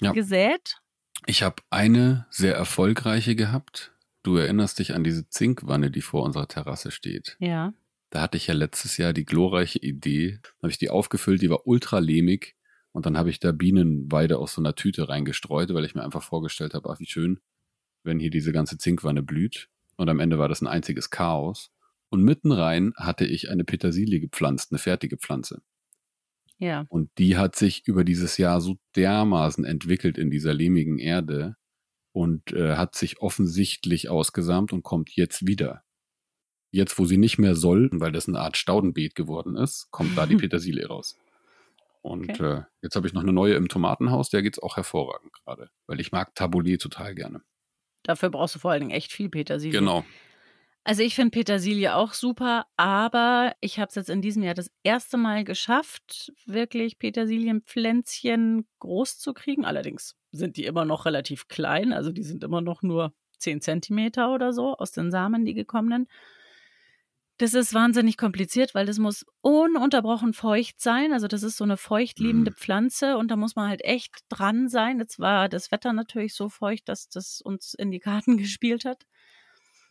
[0.00, 0.12] ja.
[0.12, 0.76] gesät?
[1.26, 3.92] Ich habe eine sehr erfolgreiche gehabt.
[4.22, 7.36] Du erinnerst dich an diese Zinkwanne, die vor unserer Terrasse steht.
[7.38, 7.72] Ja.
[8.14, 11.66] Da hatte ich ja letztes Jahr die glorreiche Idee, habe ich die aufgefüllt, die war
[11.66, 12.54] ultra lehmig
[12.92, 16.22] und dann habe ich da Bienenweide aus so einer Tüte reingestreut, weil ich mir einfach
[16.22, 17.40] vorgestellt habe, ach wie schön,
[18.04, 19.68] wenn hier diese ganze Zinkwanne blüht.
[19.96, 21.72] Und am Ende war das ein einziges Chaos.
[22.08, 25.60] Und mitten rein hatte ich eine Petersilie gepflanzt, eine fertige Pflanze.
[26.58, 26.86] Ja.
[26.90, 31.56] Und die hat sich über dieses Jahr so dermaßen entwickelt in dieser lehmigen Erde
[32.12, 35.83] und äh, hat sich offensichtlich ausgesamt und kommt jetzt wieder.
[36.74, 40.26] Jetzt, wo sie nicht mehr soll, weil das eine Art Staudenbeet geworden ist, kommt da
[40.26, 41.16] die Petersilie raus.
[42.02, 42.58] Und okay.
[42.58, 45.70] äh, jetzt habe ich noch eine neue im Tomatenhaus, der geht es auch hervorragend gerade,
[45.86, 47.42] weil ich mag Taboulet total gerne.
[48.02, 49.78] Dafür brauchst du vor allen Dingen echt viel Petersilie.
[49.78, 50.04] Genau.
[50.82, 54.70] Also ich finde Petersilie auch super, aber ich habe es jetzt in diesem Jahr das
[54.82, 59.64] erste Mal geschafft, wirklich Petersilienpflänzchen groß zu kriegen.
[59.64, 64.34] Allerdings sind die immer noch relativ klein, also die sind immer noch nur 10 Zentimeter
[64.34, 66.08] oder so aus den Samen, die gekommenen.
[67.38, 71.12] Das ist wahnsinnig kompliziert, weil das muss ununterbrochen feucht sein.
[71.12, 72.56] Also das ist so eine feuchtliebende mhm.
[72.56, 75.00] Pflanze und da muss man halt echt dran sein.
[75.00, 79.04] Jetzt war das Wetter natürlich so feucht, dass das uns in die Karten gespielt hat.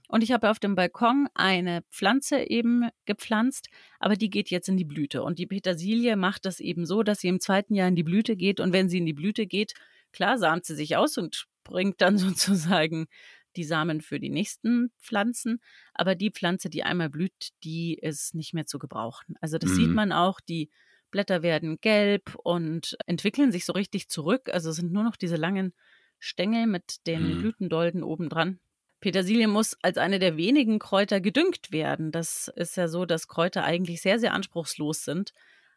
[0.07, 3.67] Und ich habe auf dem Balkon eine Pflanze eben gepflanzt,
[3.99, 5.23] aber die geht jetzt in die Blüte.
[5.23, 8.35] Und die Petersilie macht das eben so, dass sie im zweiten Jahr in die Blüte
[8.35, 8.59] geht.
[8.59, 9.73] Und wenn sie in die Blüte geht,
[10.11, 13.07] klar, samt sie sich aus und bringt dann sozusagen
[13.55, 15.61] die Samen für die nächsten Pflanzen.
[15.93, 19.35] Aber die Pflanze, die einmal blüht, die ist nicht mehr zu gebrauchen.
[19.41, 19.75] Also das mhm.
[19.75, 20.69] sieht man auch, die
[21.11, 24.49] Blätter werden gelb und entwickeln sich so richtig zurück.
[24.51, 25.73] Also sind nur noch diese langen
[26.19, 27.41] Stängel mit den mhm.
[27.41, 28.59] Blütendolden obendran.
[28.99, 32.11] Petersilie muss als eine der wenigen Kräuter gedüngt werden.
[32.11, 35.33] Das ist ja so, dass Kräuter eigentlich sehr, sehr anspruchslos sind.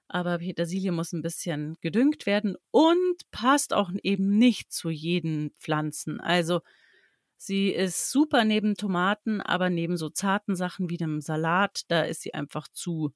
[0.09, 6.21] Aber Petersilie muss ein bisschen gedüngt werden und passt auch eben nicht zu jeden Pflanzen.
[6.21, 6.61] Also
[7.37, 12.23] Sie ist super neben Tomaten, aber neben so zarten Sachen wie dem Salat, da ist
[12.23, 13.13] sie einfach zu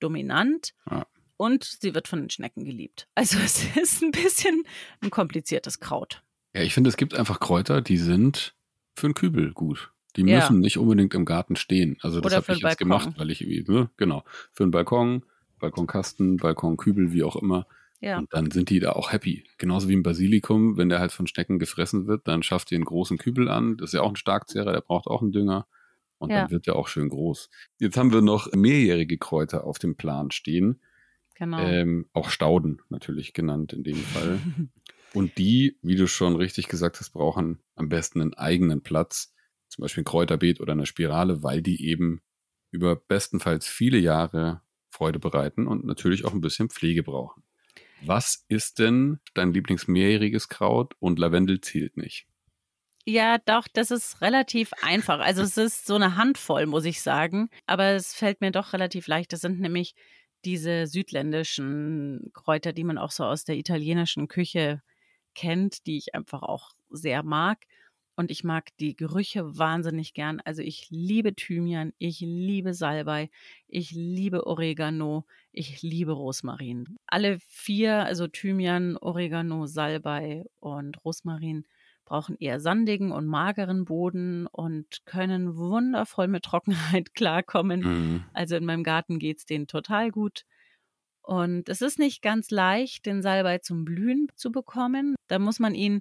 [0.00, 0.72] dominant.
[0.90, 1.06] Ja.
[1.36, 3.08] Und sie wird von den Schnecken geliebt.
[3.14, 4.62] Also es ist ein bisschen
[5.00, 6.22] ein kompliziertes Kraut.
[6.54, 8.54] Ja, ich finde, es gibt einfach Kräuter, die sind
[8.94, 9.92] für einen Kübel gut.
[10.16, 10.60] Die müssen ja.
[10.60, 11.98] nicht unbedingt im Garten stehen.
[12.00, 15.24] Also das habe ich jetzt gemacht, weil ich, ne, genau, für einen Balkon,
[15.58, 17.66] Balkonkasten, Balkonkübel, wie auch immer.
[18.00, 18.18] Ja.
[18.18, 19.44] Und dann sind die da auch happy.
[19.58, 22.84] Genauso wie im Basilikum, wenn der halt von Schnecken gefressen wird, dann schafft ihr einen
[22.84, 23.76] großen Kübel an.
[23.78, 25.66] Das ist ja auch ein Starkzehrer, der braucht auch einen Dünger.
[26.18, 26.42] Und Ja.
[26.42, 27.50] dann wird der auch schön groß.
[27.78, 30.80] Jetzt haben wir noch mehrjährige Kräuter auf dem Plan stehen.
[31.34, 31.58] Genau.
[31.58, 34.38] Ähm, auch Stauden natürlich genannt in dem Fall.
[35.14, 39.34] Und die, wie du schon richtig gesagt hast, brauchen am besten einen eigenen Platz,
[39.68, 42.20] zum Beispiel ein Kräuterbeet oder eine Spirale, weil die eben
[42.70, 47.42] über bestenfalls viele Jahre Freude bereiten und natürlich auch ein bisschen Pflege brauchen.
[48.02, 52.26] Was ist denn dein Lieblingsmehrjähriges Kraut und Lavendel zählt nicht?
[53.08, 55.20] Ja, doch, das ist relativ einfach.
[55.20, 57.48] Also es ist so eine Handvoll, muss ich sagen.
[57.66, 59.32] Aber es fällt mir doch relativ leicht.
[59.32, 59.94] Das sind nämlich
[60.44, 64.82] diese südländischen Kräuter, die man auch so aus der italienischen Küche
[65.34, 67.58] kennt, die ich einfach auch sehr mag.
[68.16, 70.40] Und ich mag die Gerüche wahnsinnig gern.
[70.44, 73.28] Also ich liebe Thymian, ich liebe Salbei,
[73.68, 76.98] ich liebe Oregano, ich liebe Rosmarin.
[77.06, 81.66] Alle vier, also Thymian, Oregano, Salbei und Rosmarin,
[82.06, 87.80] brauchen eher sandigen und mageren Boden und können wundervoll mit Trockenheit klarkommen.
[87.80, 88.24] Mhm.
[88.32, 90.44] Also in meinem Garten geht's denen total gut.
[91.20, 95.16] Und es ist nicht ganz leicht, den Salbei zum Blühen zu bekommen.
[95.26, 96.00] Da muss man ihn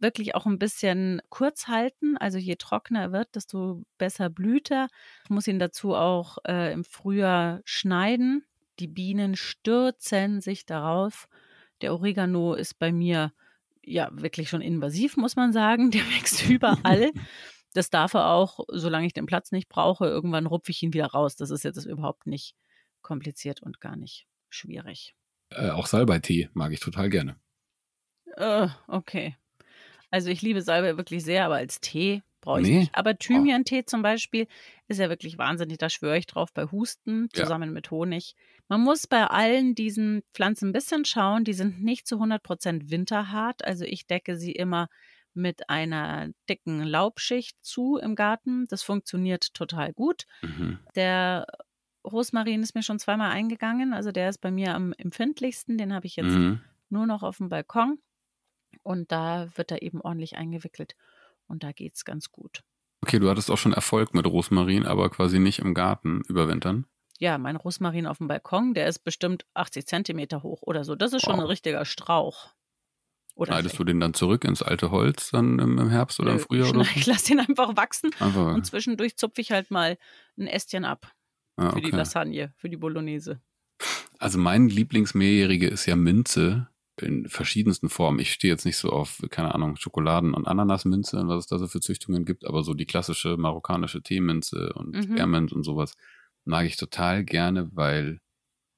[0.00, 2.16] wirklich auch ein bisschen kurz halten.
[2.16, 4.88] Also je trockener er wird, desto besser blüht er.
[5.24, 8.44] Ich muss ihn dazu auch äh, im Frühjahr schneiden.
[8.78, 11.28] Die Bienen stürzen sich darauf.
[11.80, 13.32] Der Oregano ist bei mir
[13.84, 15.90] ja wirklich schon invasiv, muss man sagen.
[15.90, 17.10] Der wächst überall.
[17.74, 20.06] Das darf er auch, solange ich den Platz nicht brauche.
[20.06, 21.36] Irgendwann rupfe ich ihn wieder raus.
[21.36, 22.56] Das ist jetzt überhaupt nicht
[23.02, 25.14] kompliziert und gar nicht schwierig.
[25.50, 27.36] Äh, auch Salbeitee mag ich total gerne.
[28.36, 29.36] Äh, okay.
[30.10, 32.78] Also ich liebe Salbei wirklich sehr, aber als Tee brauche ich Nee.
[32.80, 32.94] nicht.
[32.94, 34.46] Aber Thymian-Tee zum Beispiel
[34.86, 35.78] ist ja wirklich wahnsinnig.
[35.78, 37.42] Da schwöre ich drauf bei Husten Ja.
[37.42, 38.34] zusammen mit Honig.
[38.68, 41.44] Man muss bei allen diesen Pflanzen ein bisschen schauen.
[41.44, 43.64] Die sind nicht zu 100% winterhart.
[43.64, 44.88] Also ich decke sie immer
[45.34, 48.66] mit einer dicken Laubschicht zu im Garten.
[48.68, 50.24] Das funktioniert total gut.
[50.42, 50.78] Mhm.
[50.94, 51.46] Der
[52.04, 53.92] Rosmarin ist mir schon zweimal eingegangen.
[53.92, 55.76] Also der ist bei mir am empfindlichsten.
[55.76, 56.60] Den habe ich jetzt Mhm.
[56.88, 57.98] nur noch auf dem Balkon.
[58.82, 60.94] Und da wird er eben ordentlich eingewickelt.
[61.46, 62.62] Und da geht's ganz gut.
[63.02, 66.86] Okay, du hattest auch schon Erfolg mit Rosmarin, aber quasi nicht im Garten überwintern.
[67.20, 70.94] Ja, mein Rosmarin auf dem Balkon, der ist bestimmt 80 Zentimeter hoch oder so.
[70.94, 71.40] Das ist schon Wow.
[71.40, 72.50] ein richtiger Strauch.
[73.34, 76.38] Oder Schneidest du den dann zurück ins alte Holz dann im, im Herbst oder im
[76.40, 78.10] Frühjahr oder Ich lasse den einfach wachsen?
[78.18, 78.52] Einfach.
[78.54, 79.96] und zwischendurch zupfe ich halt mal
[80.36, 81.12] ein Ästchen ab
[81.56, 81.90] ah, für die.
[81.90, 83.40] Lasagne, für die Bolognese.
[84.18, 86.68] Also mein Lieblingsmehrjährige ist ja Minze
[87.02, 88.18] in verschiedensten Formen.
[88.18, 91.58] Ich stehe jetzt nicht so auf, keine Ahnung, Schokoladen- und Ananasminze und was es da
[91.58, 95.02] so für Züchtungen gibt, aber so die klassische marokkanische Teeminze und Mhm.
[95.02, 95.94] Spearmint und sowas
[96.44, 98.20] mag ich total gerne, weil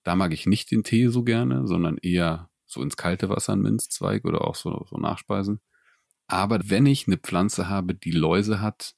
[0.05, 3.63] da mag ich nicht den Tee so gerne, sondern eher so ins kalte Wasser einen
[3.63, 5.61] Minzzweig oder auch so, so Nachspeisen.
[6.27, 8.95] Aber wenn ich eine Pflanze habe, die Läuse hat,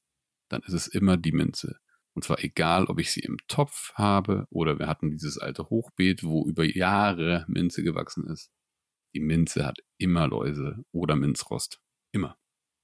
[0.48, 1.76] dann ist es immer die Minze.
[2.14, 6.24] Und zwar egal, ob ich sie im Topf habe oder wir hatten dieses alte Hochbeet,
[6.24, 8.50] wo über Jahre Minze gewachsen ist.
[9.14, 11.80] Die Minze hat immer Läuse oder Minzrost.
[12.12, 12.36] Immer.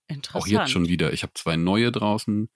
[0.09, 0.43] Interessant.
[0.43, 1.13] Auch jetzt schon wieder.
[1.13, 2.51] Ich habe zwei neue draußen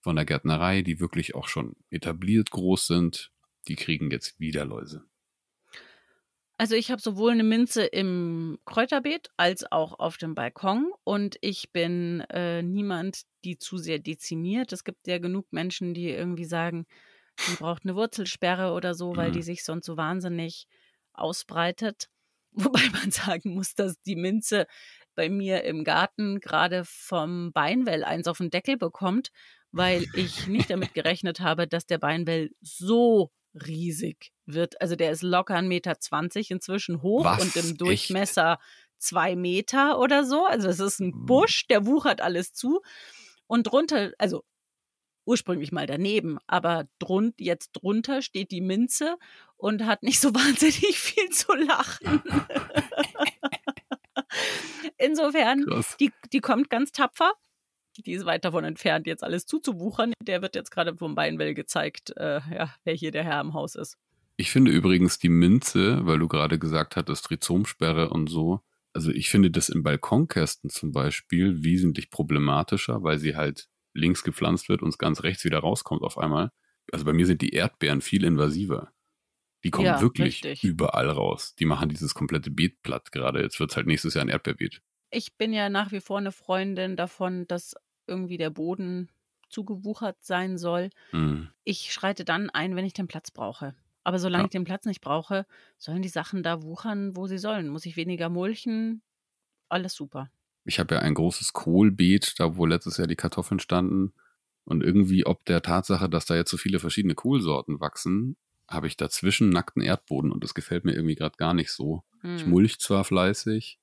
[0.00, 3.32] von der Gärtnerei, die wirklich auch schon etabliert groß sind.
[3.68, 5.04] Die kriegen jetzt wieder Läuse.
[6.58, 11.72] Also ich habe sowohl eine Minze im Kräuterbeet als auch auf dem Balkon und ich
[11.72, 14.72] bin äh, niemand, die zu sehr dezimiert.
[14.72, 16.86] Es gibt ja genug Menschen, die irgendwie sagen,
[17.48, 19.34] die braucht eine Wurzelsperre oder so, weil Mhm.
[19.34, 20.66] die sich sonst so wahnsinnig
[21.14, 22.08] ausbreitet.
[22.64, 24.66] Wobei man sagen muss, dass die Minze
[25.14, 29.30] bei mir im Garten gerade vom Beinwell eins auf den Deckel bekommt,
[29.70, 34.80] weil ich nicht damit gerechnet habe, dass der Beinwell so riesig wird.
[34.80, 35.96] Also der ist locker 1,20 Meter
[36.48, 37.42] inzwischen hoch Was?
[37.42, 37.80] und im Echt?
[37.80, 38.58] Durchmesser
[38.98, 40.46] zwei Meter oder so.
[40.46, 42.80] Also es ist ein Busch, der wuchert alles zu.
[43.46, 44.44] Und drunter, also
[45.24, 49.16] ursprünglich mal daneben, aber drun, jetzt drunter steht die Minze
[49.56, 52.22] und hat nicht so wahnsinnig viel zu lachen.
[54.98, 55.96] Insofern, Krass.
[55.98, 57.32] die, die kommt ganz tapfer.
[58.06, 60.14] Die ist weit davon entfernt, jetzt alles zuzuwuchern.
[60.22, 63.74] Der wird jetzt gerade vom Beinwell gezeigt, äh, ja, wer hier der Herr im Haus
[63.74, 63.98] ist.
[64.36, 68.60] Ich finde übrigens die Minze, weil du gerade gesagt hattest, Rhizomsperre und so.
[68.94, 74.68] Also ich finde das im Balkonkästen zum Beispiel wesentlich problematischer, weil sie halt links gepflanzt
[74.68, 76.50] wird und es ganz rechts wieder rauskommt auf einmal.
[76.92, 78.92] Also bei mir sind die Erdbeeren viel invasiver.
[79.64, 80.64] Die kommen Ja, wirklich richtig.
[80.64, 81.54] überall raus.
[81.54, 83.40] Die machen dieses komplette Beet platt gerade.
[83.42, 84.82] Jetzt wird es halt nächstes Jahr ein Erdbeerbeet.
[85.10, 87.74] Ich bin ja nach wie vor eine Freundin davon, dass
[88.06, 89.10] irgendwie der Boden
[89.48, 90.90] zugewuchert sein soll.
[91.12, 91.50] Mhm.
[91.64, 93.74] Ich schreite dann ein, wenn ich den Platz brauche.
[94.02, 94.46] Aber solange Ja.
[94.46, 95.46] ich den Platz nicht brauche,
[95.78, 97.68] sollen die Sachen da wuchern, wo sie sollen.
[97.68, 99.02] Muss ich weniger mulchen?
[99.68, 100.28] Alles super.
[100.64, 104.12] Ich habe ja ein großes Kohlbeet, da wo letztes Jahr die Kartoffeln standen.
[104.64, 108.36] Und irgendwie, ob der Tatsache, dass da jetzt so viele verschiedene Kohlsorten wachsen,
[108.68, 112.04] habe ich dazwischen nackten Erdboden und das gefällt mir irgendwie gerade gar nicht so.
[112.22, 112.50] Ich Hm.
[112.50, 113.80] mulch zwar fleißig,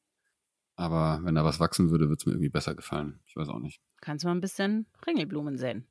[0.76, 3.20] aber wenn da was wachsen würde, würde es mir irgendwie besser gefallen.
[3.28, 3.82] Ich weiß auch nicht.
[4.00, 5.86] Kannst du mal ein bisschen Ringelblumen säen?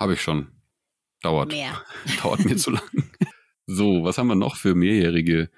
[0.00, 0.48] Habe ich schon.
[1.22, 1.52] Dauert.
[1.52, 1.80] Mehr.
[2.22, 2.82] Dauert mir zu lang.
[3.66, 5.48] So, was haben wir noch für mehrjährige?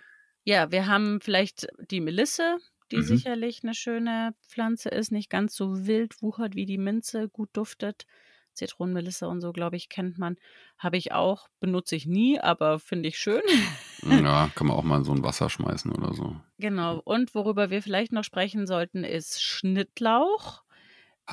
[0.45, 2.59] Ja, wir haben vielleicht die Melisse,
[2.93, 3.03] die Mhm.
[3.03, 8.07] sicherlich eine schöne Pflanze ist, nicht ganz so wild wuchert wie die Minze, gut duftet.
[8.55, 10.37] Zitronenmelisse und so, glaube ich, kennt man.
[10.79, 13.43] Habe ich auch, benutze ich nie, aber finde ich schön.
[14.03, 16.37] Ja, kann man auch mal in so ein Wasser schmeißen oder so.
[16.59, 17.01] Genau.
[17.05, 20.63] Und worüber wir vielleicht noch sprechen sollten, ist Schnittlauch,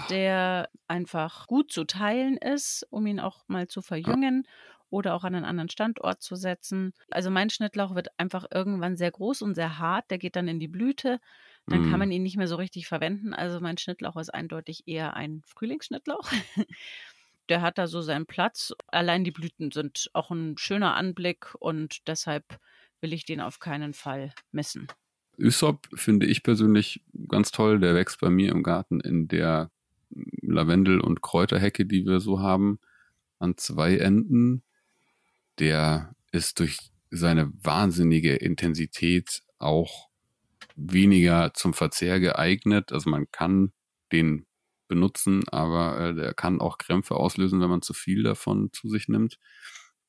[0.09, 4.47] der einfach gut zu teilen ist, um ihn auch mal zu verjüngen
[4.93, 6.93] oder auch an einen anderen Standort zu setzen.
[7.09, 10.11] Also mein Schnittlauch wird einfach irgendwann sehr groß und sehr hart.
[10.11, 11.19] Der geht dann in die Blüte.
[11.65, 11.89] Dann Mm.
[11.89, 13.33] kann man ihn nicht mehr so richtig verwenden.
[13.33, 16.29] Also mein Schnittlauch ist eindeutig eher ein Frühlingsschnittlauch.
[17.49, 18.73] Der hat da so seinen Platz.
[18.87, 22.45] Allein die Blüten sind auch ein schöner Anblick und deshalb
[23.01, 24.87] will ich den auf keinen Fall missen.
[25.37, 27.79] Ysop finde ich persönlich ganz toll.
[27.79, 29.71] Der wächst bei mir im Garten in der
[30.41, 32.79] Lavendel- und Kräuterhecke, die wir so haben,
[33.39, 34.63] an zwei Enden.
[35.59, 36.77] Der ist durch
[37.11, 40.09] seine wahnsinnige Intensität auch
[40.75, 42.91] weniger zum Verzehr geeignet.
[42.91, 43.71] Also man kann
[44.11, 44.45] den
[44.87, 49.07] benutzen, aber äh, der kann auch Krämpfe auslösen, wenn man zu viel davon zu sich
[49.07, 49.39] nimmt.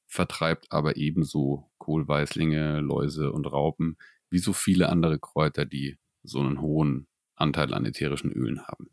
[0.07, 3.97] Vertreibt aber ebenso Kohlweißlinge, Läuse und Raupen,
[4.31, 8.91] wie so viele andere Kräuter, die so einen hohen Anteil an ätherischen Ölen haben.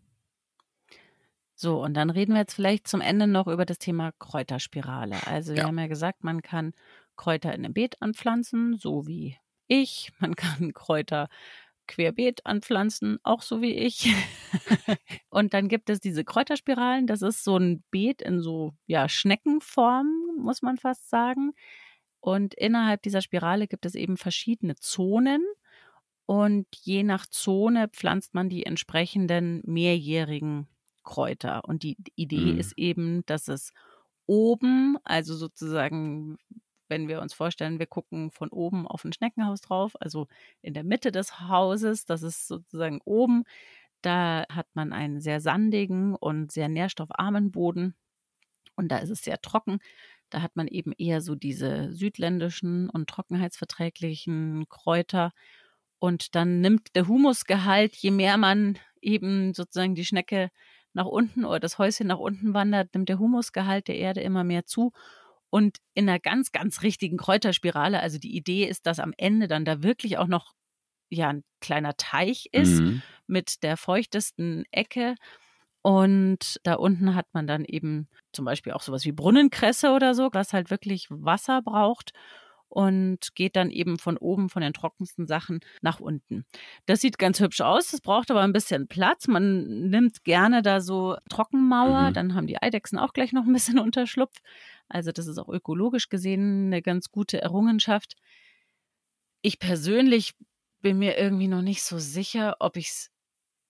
[1.61, 5.27] So, und dann reden wir jetzt vielleicht zum Ende noch über das Thema Kräuterspirale.
[5.27, 5.67] Also wir Ja.
[5.67, 6.73] haben ja gesagt, man kann
[7.15, 10.11] Kräuter in einem Beet anpflanzen, so wie ich.
[10.19, 11.29] Man kann Kräuter
[11.87, 14.11] querbeet anpflanzen, auch so wie ich.
[15.29, 17.05] und dann gibt es diese Kräuterspiralen.
[17.05, 20.07] Das ist so ein Beet in so ja Schneckenform,
[20.39, 21.51] muss man fast sagen.
[22.21, 25.45] Und innerhalb dieser Spirale gibt es eben verschiedene Zonen.
[26.25, 30.67] Und je nach Zone pflanzt man die entsprechenden mehrjährigen
[31.03, 31.65] Kräuter.
[31.65, 32.59] Und die Idee Mhm.
[32.59, 33.73] ist eben, dass es
[34.27, 36.37] oben, also sozusagen,
[36.89, 40.27] wenn wir uns vorstellen, wir gucken von oben auf ein Schneckenhaus drauf, also
[40.61, 43.43] in der Mitte des Hauses, das ist sozusagen oben,
[44.01, 47.95] da hat man einen sehr sandigen und sehr nährstoffarmen Boden.
[48.75, 49.79] Und da ist es sehr trocken.
[50.29, 55.33] Da hat man eben eher so diese südländischen und trockenheitsverträglichen Kräuter.
[55.99, 60.49] Und dann nimmt der Humusgehalt, je mehr man eben sozusagen die Schnecke
[60.93, 64.65] nach unten oder das Häuschen nach unten wandert, nimmt der Humusgehalt der Erde immer mehr
[64.65, 64.91] zu.
[65.49, 69.65] Und in einer ganz, ganz richtigen Kräuterspirale, also die Idee ist, dass am Ende dann
[69.65, 70.53] da wirklich auch noch
[71.09, 73.01] ja ein kleiner Teich ist Mhm.
[73.27, 75.15] mit der feuchtesten Ecke.
[75.83, 80.29] Und da unten hat man dann eben zum Beispiel auch sowas wie Brunnenkresse oder so,
[80.33, 82.11] was halt wirklich Wasser braucht
[82.71, 86.45] und geht dann eben von oben von den trockensten Sachen nach unten.
[86.85, 89.27] Das sieht ganz hübsch aus, das braucht aber ein bisschen Platz.
[89.27, 92.13] Man nimmt gerne da so Trockenmauer, Mhm.
[92.13, 94.37] dann haben die Eidechsen auch gleich noch ein bisschen Unterschlupf.
[94.87, 98.15] Also das ist auch ökologisch gesehen eine ganz gute Errungenschaft.
[99.41, 100.33] Ich persönlich
[100.81, 103.11] bin mir irgendwie noch nicht so sicher, ob ich es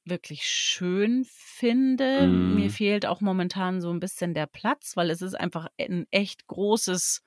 [0.05, 2.27] wirklich schön finde.
[2.27, 2.55] Mm.
[2.55, 6.47] Mir fehlt auch momentan so ein bisschen der Platz, weil es ist einfach ein echt
[6.47, 7.21] großes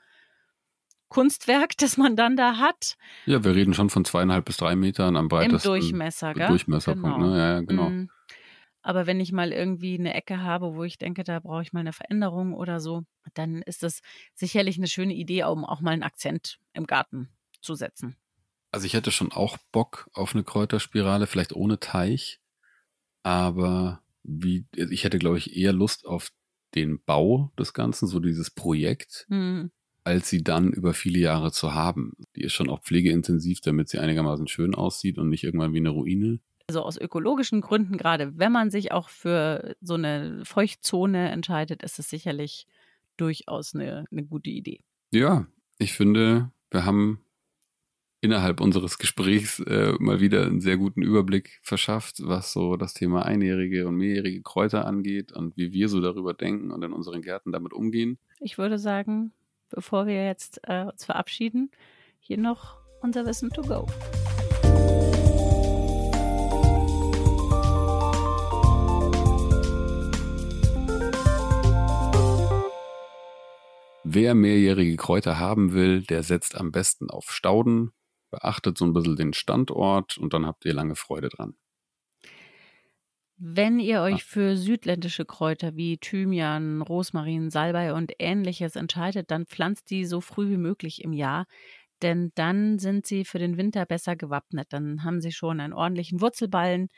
[1.08, 2.96] Kunstwerk, das man dann da hat.
[3.26, 6.48] Ja, wir reden schon von zweieinhalb bis drei Metern am Im breitesten Durchmesser, gell?
[6.48, 7.16] Durchmesserpunkt.
[7.16, 7.30] Genau.
[7.30, 7.38] Ne?
[7.38, 7.90] Ja, ja, genau.
[7.90, 8.10] Mm.
[8.82, 11.80] Aber wenn ich mal irgendwie eine Ecke habe, wo ich denke, da brauche ich mal
[11.80, 14.00] eine Veränderung oder so, dann ist das
[14.34, 17.30] sicherlich eine schöne Idee, um auch mal einen Akzent im Garten
[17.62, 18.16] zu setzen.
[18.72, 22.40] Also ich hätte schon auch Bock auf eine Kräuterspirale, vielleicht ohne Teich.
[23.22, 26.30] Aber wie, ich hätte, glaube ich, eher Lust auf
[26.74, 29.70] den Bau des Ganzen, so dieses Projekt, Hm.
[30.04, 32.12] Als sie dann über viele Jahre zu haben.
[32.36, 35.88] Die ist schon auch pflegeintensiv, damit sie einigermaßen schön aussieht und nicht irgendwann wie eine
[35.88, 36.40] Ruine.
[36.66, 41.98] Also aus ökologischen Gründen, gerade wenn man sich auch für so eine Feuchtzone entscheidet, ist
[41.98, 42.66] es sicherlich
[43.16, 44.80] durchaus eine, eine gute Idee.
[45.10, 45.46] Ja,
[45.78, 47.20] ich finde, wir haben
[48.20, 53.26] innerhalb unseres Gesprächs äh, mal wieder einen sehr guten Überblick verschafft, was so das Thema
[53.26, 57.52] einjährige und mehrjährige Kräuter angeht und wie wir so darüber denken und in unseren Gärten
[57.52, 58.18] damit umgehen.
[58.40, 59.32] Ich würde sagen,
[59.74, 61.70] bevor wir jetzt äh, uns verabschieden,
[62.20, 63.86] hier noch unser Wissen to go.
[74.06, 77.90] Wer mehrjährige Kräuter haben will, der setzt am besten auf Stauden,
[78.30, 81.56] beachtet so ein bisschen den Standort und dann habt ihr lange Freude dran.
[83.36, 84.26] Wenn ihr euch ah.
[84.26, 90.50] für südländische Kräuter wie Thymian, Rosmarin, Salbei und ähnliches entscheidet, dann pflanzt die so früh
[90.50, 91.46] wie möglich im Jahr,
[92.02, 94.68] denn dann sind sie für den Winter besser gewappnet.
[94.72, 96.88] Dann haben sie schon einen ordentlichen Wurzelballen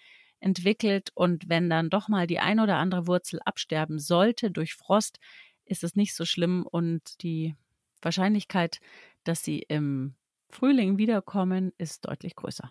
[0.40, 5.18] entwickelt und wenn dann doch mal die ein oder andere Wurzel absterben sollte durch Frost,
[5.64, 7.54] ist es nicht so schlimm und die
[8.02, 8.78] Wahrscheinlichkeit,
[9.24, 10.14] dass sie im
[10.50, 12.70] Frühling wiederkommen, ist deutlich größer.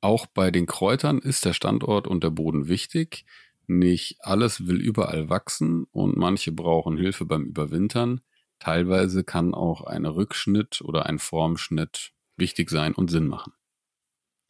[0.00, 3.24] Auch bei den Kräutern ist der Standort und der Boden wichtig.
[3.66, 8.20] Nicht alles will überall wachsen und manche brauchen Hilfe beim Überwintern.
[8.58, 13.52] Teilweise kann auch ein Rückschnitt oder ein Formschnitt wichtig sein und Sinn machen.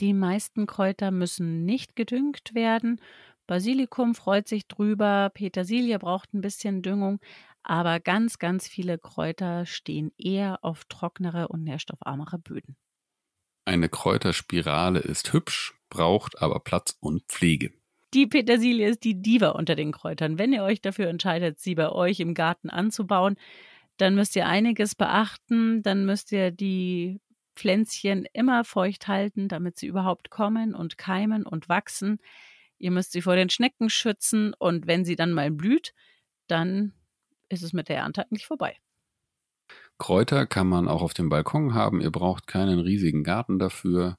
[0.01, 3.01] Die meisten Kräuter müssen nicht gedüngt werden.
[3.47, 7.20] Basilikum freut sich drüber, Petersilie braucht ein bisschen Düngung,
[7.62, 12.76] aber ganz, ganz viele Kräuter stehen eher auf trocknere und nährstoffarmere Böden.
[13.66, 17.72] Eine Kräuterspirale ist hübsch, braucht aber Platz und Pflege.
[18.14, 20.38] Die Petersilie ist die Diva unter den Kräutern.
[20.38, 23.34] Wenn ihr euch dafür entscheidet, sie bei euch im Garten anzubauen,
[23.96, 25.82] dann müsst ihr einiges beachten.
[25.82, 27.20] Dann müsst ihr die
[27.56, 32.20] Pflänzchen immer feucht halten, damit sie überhaupt kommen und keimen und wachsen.
[32.78, 35.92] Ihr müsst sie vor den Schnecken schützen und wenn sie dann mal blüht,
[36.46, 36.92] dann
[37.48, 38.76] ist es mit der Ernte eigentlich vorbei.
[39.99, 42.01] Kräuter kann man auch auf dem Balkon haben.
[42.01, 44.18] Ihr braucht keinen riesigen Garten dafür.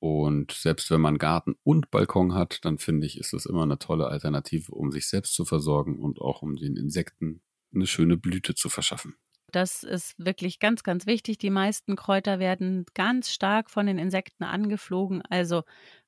[0.00, 3.78] Und selbst wenn man Garten und Balkon hat, dann finde ich, ist das immer eine
[3.78, 7.40] tolle Alternative, um sich selbst zu versorgen und auch um den Insekten
[7.72, 9.14] eine schöne Blüte zu verschaffen.
[9.52, 11.38] Das ist wirklich ganz, ganz wichtig.
[11.38, 15.22] Die meisten Kräuter werden ganz stark von den Insekten angeflogen.
[15.28, 15.62] Also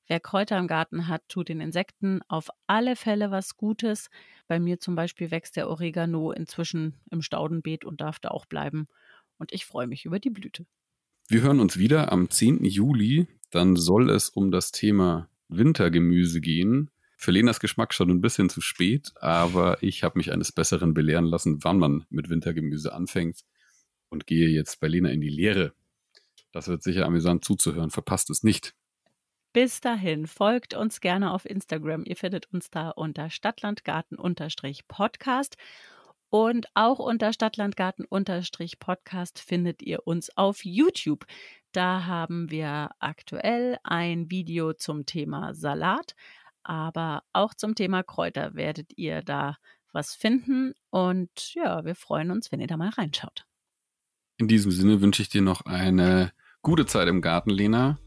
[0.07, 4.09] wer Kräuter im Garten hat, tut den Insekten auf alle Fälle was Gutes.
[4.47, 8.87] Bei mir zum Beispiel wächst der Oregano inzwischen im Staudenbeet und darf da auch bleiben
[9.37, 10.65] und ich freue mich über die Blüte.
[11.27, 12.63] Wir hören uns wieder am 10.
[12.65, 13.27] Juli.
[13.51, 16.89] Dann soll es um das Thema Wintergemüse gehen.
[17.17, 21.25] Für Lenas Geschmack schon ein bisschen zu spät, aber ich habe mich eines Besseren belehren
[21.25, 23.43] lassen, wann man mit Wintergemüse anfängt
[24.09, 25.73] und gehe jetzt bei Lena in die Lehre.
[26.51, 27.89] Das wird sicher amüsant zuzuhören.
[27.89, 28.75] Verpasst es nicht.
[29.53, 32.03] Bis dahin, folgt uns gerne auf Instagram.
[32.05, 35.55] Ihr findet uns da unter Stadtlandgarten-Podcast.
[36.37, 41.25] Und auch unter Stadtlandgarten-Podcast findet ihr uns auf YouTube.
[41.71, 46.13] Da haben wir aktuell ein Video zum Thema Salat,
[46.61, 49.55] aber auch zum Thema Kräuter werdet ihr da
[49.93, 50.73] was finden.
[50.89, 53.45] Und ja, wir freuen uns, wenn ihr da mal reinschaut.
[54.35, 57.97] In diesem Sinne wünsche ich dir noch eine gute Zeit im Garten, Lena.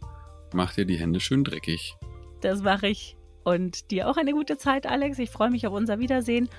[0.53, 1.95] Mach dir die Hände schön dreckig.
[2.43, 3.17] Das mache ich.
[3.43, 5.19] Und dir auch eine gute Zeit, Alex.
[5.19, 6.51] Ich freue mich auf unser Wiedersehen.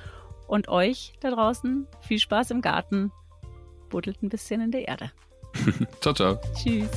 [0.50, 3.12] Und euch da draußen viel Spaß im Garten.
[3.90, 5.12] Buddelt ein bisschen in der Erde.
[6.02, 6.40] ciao, ciao.
[6.56, 6.90] Tschüss.